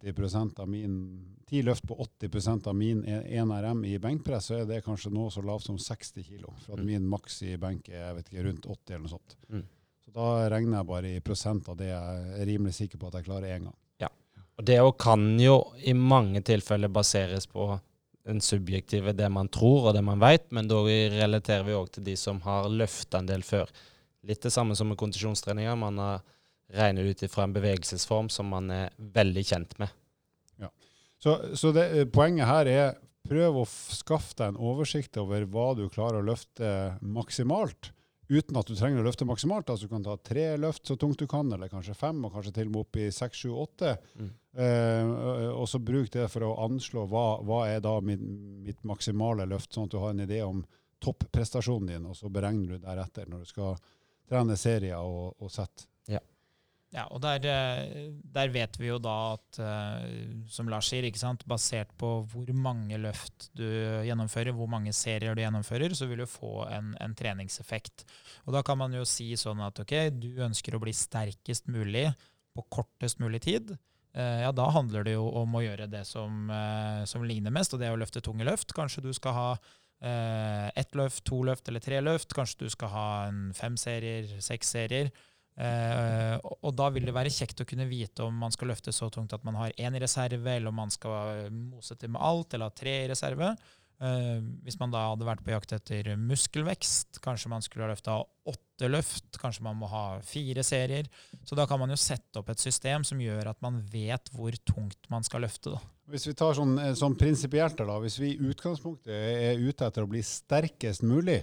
[0.04, 0.98] 80% av min,
[1.48, 5.40] 10 løft på 80% av min 1RM i benkpress, så er det kanskje noe så
[5.44, 6.44] lavt som 60 kg.
[6.66, 6.86] For at Mm.
[6.86, 9.36] min maks i benk er jeg vet ikke, rundt 80 eller noe sånt.
[9.48, 9.64] Mm.
[10.16, 13.26] Da regner jeg bare i prosent av det jeg er rimelig sikker på at jeg
[13.26, 13.76] klarer én gang.
[14.00, 14.08] Ja.
[14.56, 17.74] Og det kan jo i mange tilfeller baseres på
[18.26, 22.08] den subjektive, det man tror og det man veit, men da relaterer vi òg til
[22.08, 23.70] de som har løfta en del før.
[24.26, 25.76] Litt det samme som med kondisjonstreninger.
[25.78, 26.24] Man har
[26.74, 29.92] regnet ut ifra en bevegelsesform som man er veldig kjent med.
[31.18, 32.96] Så, så det, eh, poenget her er
[33.26, 36.68] prøv å skaffe deg en oversikt over hva du klarer å løfte
[37.02, 37.90] maksimalt,
[38.28, 39.70] uten at du trenger å løfte maksimalt.
[39.70, 42.54] Altså du kan ta tre løft så tungt du kan, eller kanskje fem, og kanskje
[42.58, 43.96] til og med opp i seks, sju, åtte.
[44.18, 44.30] Mm.
[44.66, 45.12] Eh,
[45.52, 48.22] og så bruk det for å anslå hva, hva er da mitt,
[48.66, 50.64] mitt maksimale løft, sånn at du har en idé om
[51.02, 53.76] topprestasjonen din, og så beregner du deretter når du skal
[54.26, 55.86] trene serier og, og sett.
[56.94, 61.08] Ja, og der, eh, der vet vi jo da at, eh, som Lars sier,
[61.44, 63.66] basert på hvor mange løft du
[64.06, 68.06] gjennomfører, hvor mange serier du gjennomfører, så vil du få en, en treningseffekt.
[68.46, 72.06] Og da kan man jo si sånn at ok, du ønsker å bli sterkest mulig
[72.54, 73.76] på kortest mulig tid.
[74.14, 76.48] Eh, Ja, da handler det jo om å gjøre det som,
[77.04, 78.72] som ligner mest, og det er å løfte tunge løft.
[78.72, 79.50] Kanskje du skal ha
[80.76, 82.34] ett løft, to løft eller tre løft.
[82.36, 85.08] Kanskje du skal ha en fem serier, seks serier.
[85.56, 89.08] Eh, og, da vil det være kjekt å kunne vite om man skal løfte så
[89.12, 92.52] tungt at man har én i reserve, eller om man skal mose til med alt,
[92.52, 93.54] eller ha tre i reserve.
[93.96, 98.18] Eh, hvis man da hadde vært på jakt etter muskelvekst, kanskje man skulle ha løfta
[98.46, 101.08] åtte løft, kanskje man må ha fire serier.
[101.48, 104.56] Så da kan man jo sette opp et system som gjør at man vet hvor
[104.68, 105.72] tungt man skal løfte.
[105.72, 105.80] Da.
[106.12, 110.04] Hvis vi tar sånn, eh, sånn prinsipielt, da, hvis vi i utgangspunktet er ute etter
[110.04, 111.40] å bli sterkest mulig.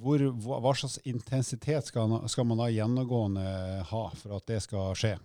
[0.00, 3.46] Hvor, hva, hva slags intensitet skal, skal man da gjennomgående
[3.90, 5.16] ha for at det skal skje?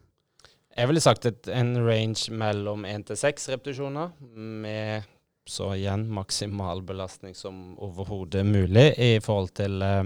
[0.71, 5.07] Jeg ville sagt et, en range mellom én til seks repetisjoner, med
[5.47, 10.05] så igjen maksimal belastning som overhodet mulig i forhold til eh,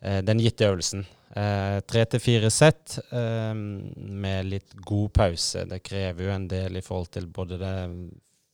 [0.00, 1.04] eh, den gitte øvelsen.
[1.36, 5.66] Eh, Tre til fire sett eh, med litt god pause.
[5.68, 7.76] Det krever jo en del i forhold til både det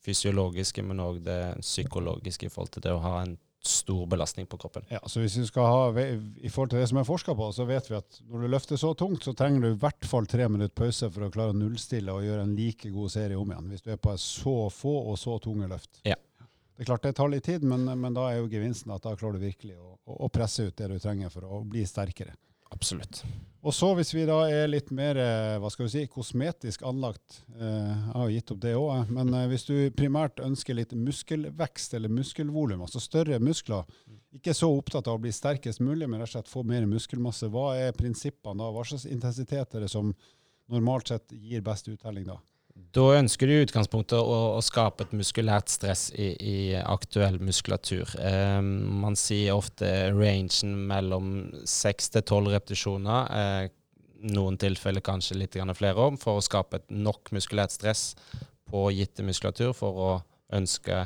[0.04, 4.58] fysiologiske, men òg det psykologiske i forhold til det å ha en stor belastning på
[4.60, 4.84] kroppen.
[4.92, 7.66] Ja, så hvis vi skal ha, I forhold til det som er forska på, så
[7.68, 10.48] vet vi at når du løfter så tungt, så trenger du i hvert fall tre
[10.48, 13.70] minutter pause for å klare å nullstille og gjøre en like god serie om igjen.
[13.72, 16.02] Hvis du er på så få og så tunge løft.
[16.08, 16.18] Ja.
[16.74, 19.14] Det er klart det tar litt tid, men, men da er jo gevinsten at da
[19.14, 22.34] klarer du virkelig å, å, presse ut det du trenger for å bli sterkere.
[22.72, 23.24] Absolutt.
[23.64, 27.38] Og så hvis vi da er litt mer eh, hva skal vi si, kosmetisk anlagt,
[27.56, 30.92] eh, jeg har jo gitt opp det òg, men eh, hvis du primært ønsker litt
[30.92, 33.88] muskelvekst eller muskelvolum, altså større muskler,
[34.36, 37.48] ikke så opptatt av å bli sterkest mulig, men rett og slett få mer muskelmasse,
[37.54, 38.68] hva er prinsippene da?
[38.74, 40.12] Hva slags intensitet er det som
[40.68, 42.36] normalt sett gir best uttelling da?
[42.74, 48.10] Da ønsker du i utgangspunktet å, å skape et muskulært stress i, i aktuell muskulatur.
[48.18, 51.28] Eh, man sier ofte rangen mellom
[51.70, 53.72] seks til tolv repetisjoner, eh,
[54.34, 58.14] noen tilfeller kanskje litt flere om, for å skape et nok muskulært stress
[58.70, 60.12] på gitte muskulatur for å
[60.54, 61.04] ønske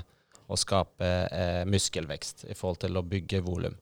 [0.49, 3.77] å skape eh, muskelvekst i forhold til å bygge volum.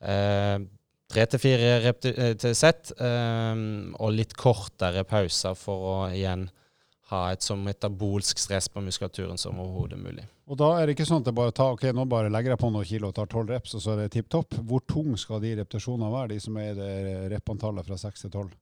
[0.00, 0.58] Eh,
[1.06, 3.58] Tre til fire eh, sett, eh,
[3.94, 6.48] og litt kortere pauser for å igjen
[7.10, 10.24] ha et så metabolsk stress på muskulaturen som overhodet mulig.
[10.50, 12.62] Og da er det ikke sånn at det bare tar, ok, nå bare legger jeg
[12.62, 14.58] på noen kilo og tar 12 reps, og så er det tipp topp.
[14.66, 16.94] Hvor tung skal de repetisjonene være, de som er det
[17.34, 18.54] repantallet fra 6 til 12?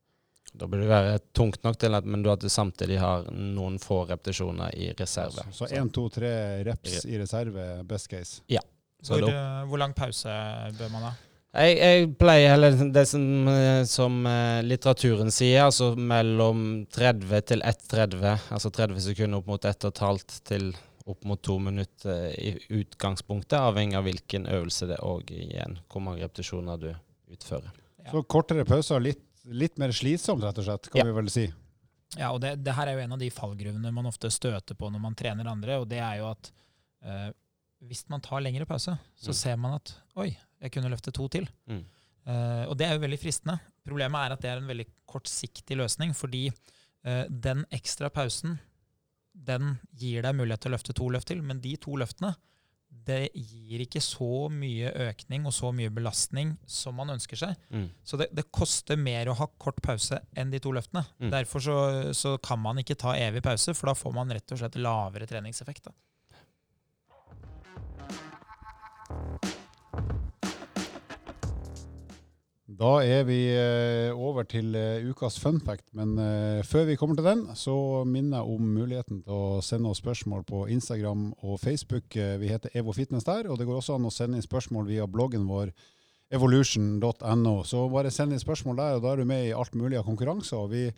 [0.54, 3.80] Da bør det være tungt nok til at, men du at du samtidig har noen
[3.82, 5.48] få repetisjoner i reserve.
[5.50, 6.32] Så 1, 2, 3
[6.68, 8.42] reps i reserve, best case.
[9.04, 10.30] Så Hvor, eh, hvor lang pause
[10.78, 11.10] bør man ha?
[11.54, 17.62] Jeg, jeg pleier heller det som, eh, som eh, litteraturen sier, altså mellom 30 til
[17.62, 18.24] 1,30.
[18.56, 20.72] Altså 30 sekunder opp mot 1,5 til
[21.06, 26.02] opp mot 2 minutter i utgangspunktet, avhengig av hvilken øvelse det er og igjen hvor
[26.02, 26.88] mange repetisjoner du
[27.34, 27.70] utfører.
[28.04, 28.10] Ja.
[28.14, 31.06] Så kortere pauser, litt, litt mer slitsomt rett og slett, kan Ja.
[31.10, 31.44] vi vel si.
[32.16, 34.88] Ja, og det, det her er jo en av de fallgruvene man ofte støter på
[34.92, 36.50] når man trener andre, og det er jo at
[37.04, 37.30] eh,
[37.84, 39.38] hvis man tar lengre pause, så Mm.
[39.44, 40.30] ser man at oi,
[40.64, 41.48] jeg kunne løfte to til.
[41.70, 41.84] Mm.
[42.24, 43.58] Uh, og det er jo veldig fristende.
[43.84, 48.56] Problemet er at det er en veldig kortsiktig løsning, fordi uh, den ekstra pausen
[49.34, 52.32] den gir deg mulighet til å løfte to løft til, men de to løftene
[53.04, 57.56] det gir ikke så mye økning og så mye belastning som man ønsker seg.
[57.74, 57.88] Mm.
[58.06, 61.02] Så det, det koster mer å ha kort pause enn de to løftene.
[61.18, 61.32] Mm.
[61.34, 61.76] Derfor så,
[62.16, 65.28] så kan man ikke ta evig pause, for da får man rett og slett lavere
[65.28, 65.90] treningseffekt.
[65.90, 65.96] Da.
[72.74, 77.14] Da er vi eh, over til eh, ukas fun fact, men eh, før vi kommer
[77.14, 81.60] til den, så minner jeg om muligheten til å sende oss spørsmål på Instagram og
[81.62, 82.16] Facebook.
[82.16, 85.06] Vi heter Evo Fitness der, og det går også an å sende inn spørsmål via
[85.06, 85.70] bloggen vår
[86.34, 87.56] evolution.no.
[87.68, 90.08] Så bare send inn spørsmål der, og da er du med i alt mulig av
[90.08, 90.64] konkurranser.
[90.64, 90.88] og vi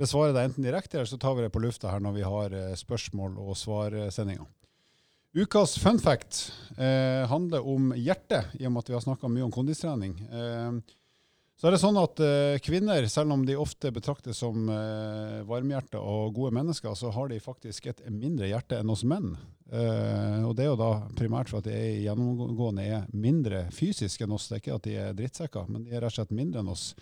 [0.00, 2.56] besvarer det enten direkte, eller så tar vi det på lufta her når vi har
[2.80, 4.48] spørsmål og svarsendinger.
[5.30, 9.44] Ukas fun fact eh, handler om hjertet, i og med at vi har snakka mye
[9.46, 10.16] om kondistrening.
[10.26, 10.96] Eh,
[11.60, 16.00] så er det sånn at uh, kvinner, selv om de ofte betraktes som uh, varmhjerte
[16.00, 19.34] og gode mennesker, så har de faktisk et mindre hjerte enn oss menn.
[19.68, 24.24] Uh, og det er jo da primært for at de er gjennomgående er mindre fysiske
[24.24, 24.48] enn oss.
[24.48, 26.72] Det er ikke at de er drittsekker, men de er rett og slett mindre enn
[26.72, 26.94] oss.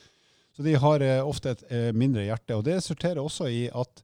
[0.58, 2.56] Så de har eh, ofte et eh, mindre hjerte.
[2.58, 4.00] Og det resulterer også i at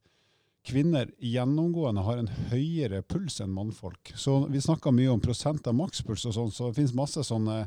[0.65, 4.13] kvinner gjennomgående har en høyere puls enn mannfolk.
[4.15, 7.65] Så vi snakker mye om prosent av makspuls og sånn, så det finnes masse sånne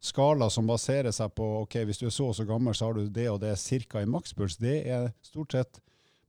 [0.00, 2.96] skala som baserer seg på ok, hvis du er så og så gammel, så har
[2.96, 4.56] du det og det cirka i makspuls.
[4.60, 5.80] Det er stort sett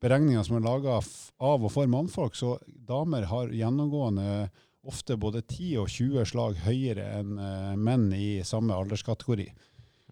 [0.01, 2.35] beregninger som er laga av og for mannfolk.
[2.35, 4.49] Så damer har gjennomgående
[4.87, 9.47] ofte både 10 og 20 slag høyere enn eh, menn i samme alderskategori.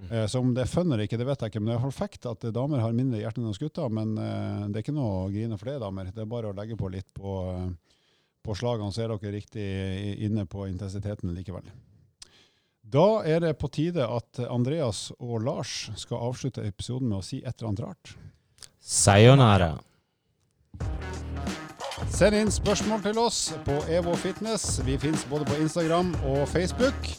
[0.10, 1.80] Eh, så om det er fun eller ikke, det vet jeg ikke, men det er
[1.80, 3.90] iallfall fact at damer har mindre hjerte enn oss gutter.
[3.90, 6.14] Men eh, det er ikke noe å grine for det, damer.
[6.14, 7.36] Det er bare å legge på litt på,
[8.46, 9.70] på slagene, så er dere riktig
[10.30, 11.66] inne på intensiteten likevel.
[12.90, 17.38] Da er det på tide at Andreas og Lars skal avslutte episoden med å si
[17.44, 18.14] et eller annet rart.
[18.82, 19.76] Sayonara.
[22.10, 24.80] Send inn spørsmål til oss på Evo Fitness.
[24.88, 27.12] Vi finnes både på Instagram og Facebook.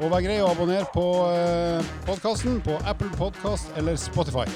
[0.00, 1.06] Og vær grei å abonnere på
[2.08, 4.48] podkasten på Apple Podcast eller Spotify.